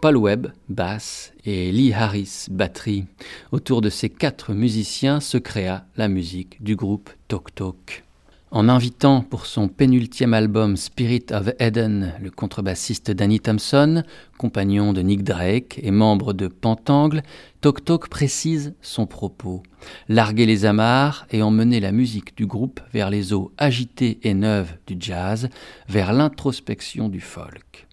Paul 0.00 0.16
Webb, 0.16 0.52
basse 0.68 1.32
et 1.44 1.72
Lee 1.72 1.92
Harris, 1.92 2.46
batterie. 2.50 3.06
Autour 3.50 3.80
de 3.80 3.90
ces 3.90 4.08
quatre 4.08 4.54
musiciens 4.54 5.18
se 5.18 5.38
créa 5.38 5.86
la 5.96 6.06
musique 6.06 6.62
du 6.62 6.76
groupe 6.76 7.10
Tok 7.26 7.52
Tok. 7.54 8.04
En 8.52 8.68
invitant 8.68 9.20
pour 9.20 9.46
son 9.46 9.68
pénultième 9.68 10.34
album 10.34 10.76
Spirit 10.76 11.26
of 11.30 11.50
Eden 11.60 12.14
le 12.20 12.32
contrebassiste 12.32 13.12
Danny 13.12 13.38
Thompson, 13.38 14.02
compagnon 14.38 14.92
de 14.92 15.02
Nick 15.02 15.22
Drake 15.22 15.78
et 15.80 15.92
membre 15.92 16.32
de 16.32 16.48
Pentangle, 16.48 17.22
Tok 17.60 17.84
Tok 17.84 18.08
précise 18.08 18.74
son 18.82 19.06
propos. 19.06 19.62
Larguer 20.08 20.46
les 20.46 20.64
amarres 20.64 21.28
et 21.30 21.42
emmener 21.42 21.78
la 21.78 21.92
musique 21.92 22.36
du 22.36 22.46
groupe 22.46 22.80
vers 22.92 23.08
les 23.08 23.32
eaux 23.32 23.52
agitées 23.56 24.18
et 24.24 24.34
neuves 24.34 24.74
du 24.88 24.96
jazz, 24.98 25.48
vers 25.88 26.12
l'introspection 26.12 27.08
du 27.08 27.20
folk. 27.20 27.86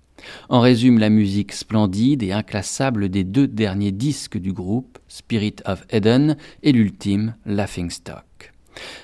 En 0.50 0.60
résume 0.60 0.98
la 0.98 1.10
musique 1.10 1.54
splendide 1.54 2.24
et 2.24 2.32
inclassable 2.32 3.10
des 3.10 3.24
deux 3.24 3.48
derniers 3.48 3.92
disques 3.92 4.40
du 4.40 4.54
groupe, 4.54 4.98
Spirit 5.08 5.58
of 5.66 5.86
Eden 5.92 6.36
et 6.64 6.72
l'ultime 6.72 7.36
Laughing 7.46 7.92
Stock. 7.92 8.24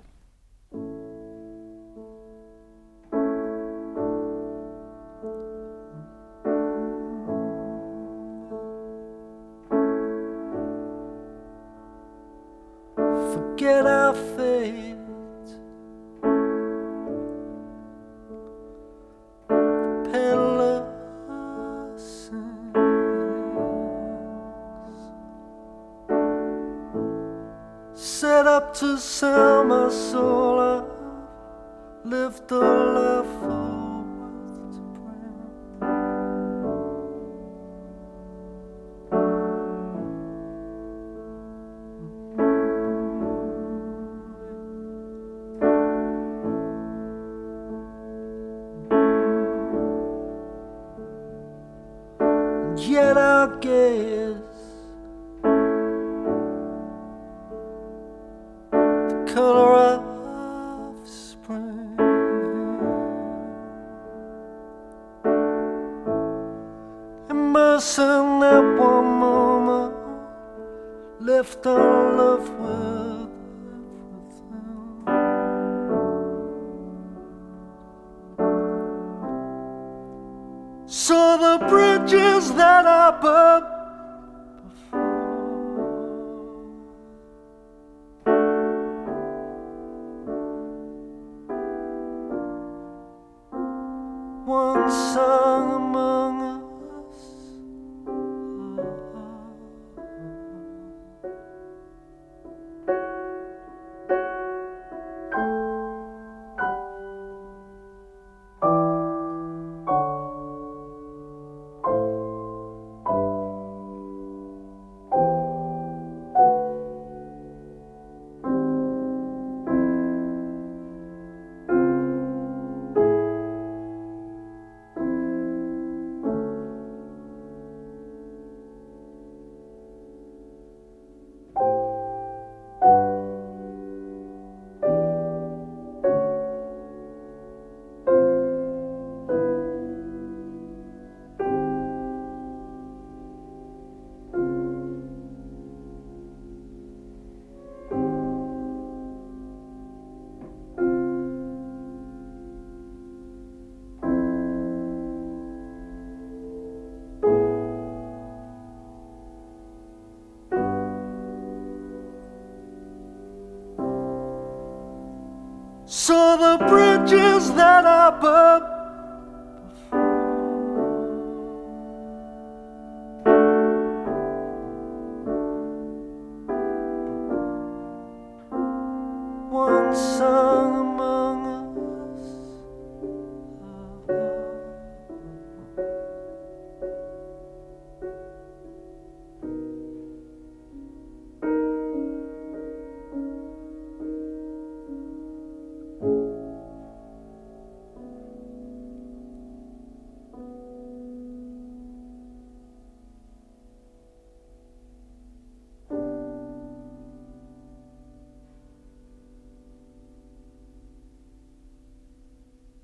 images 167.12 167.51
that 167.53 167.86
are 167.86 168.18
above. 168.18 168.68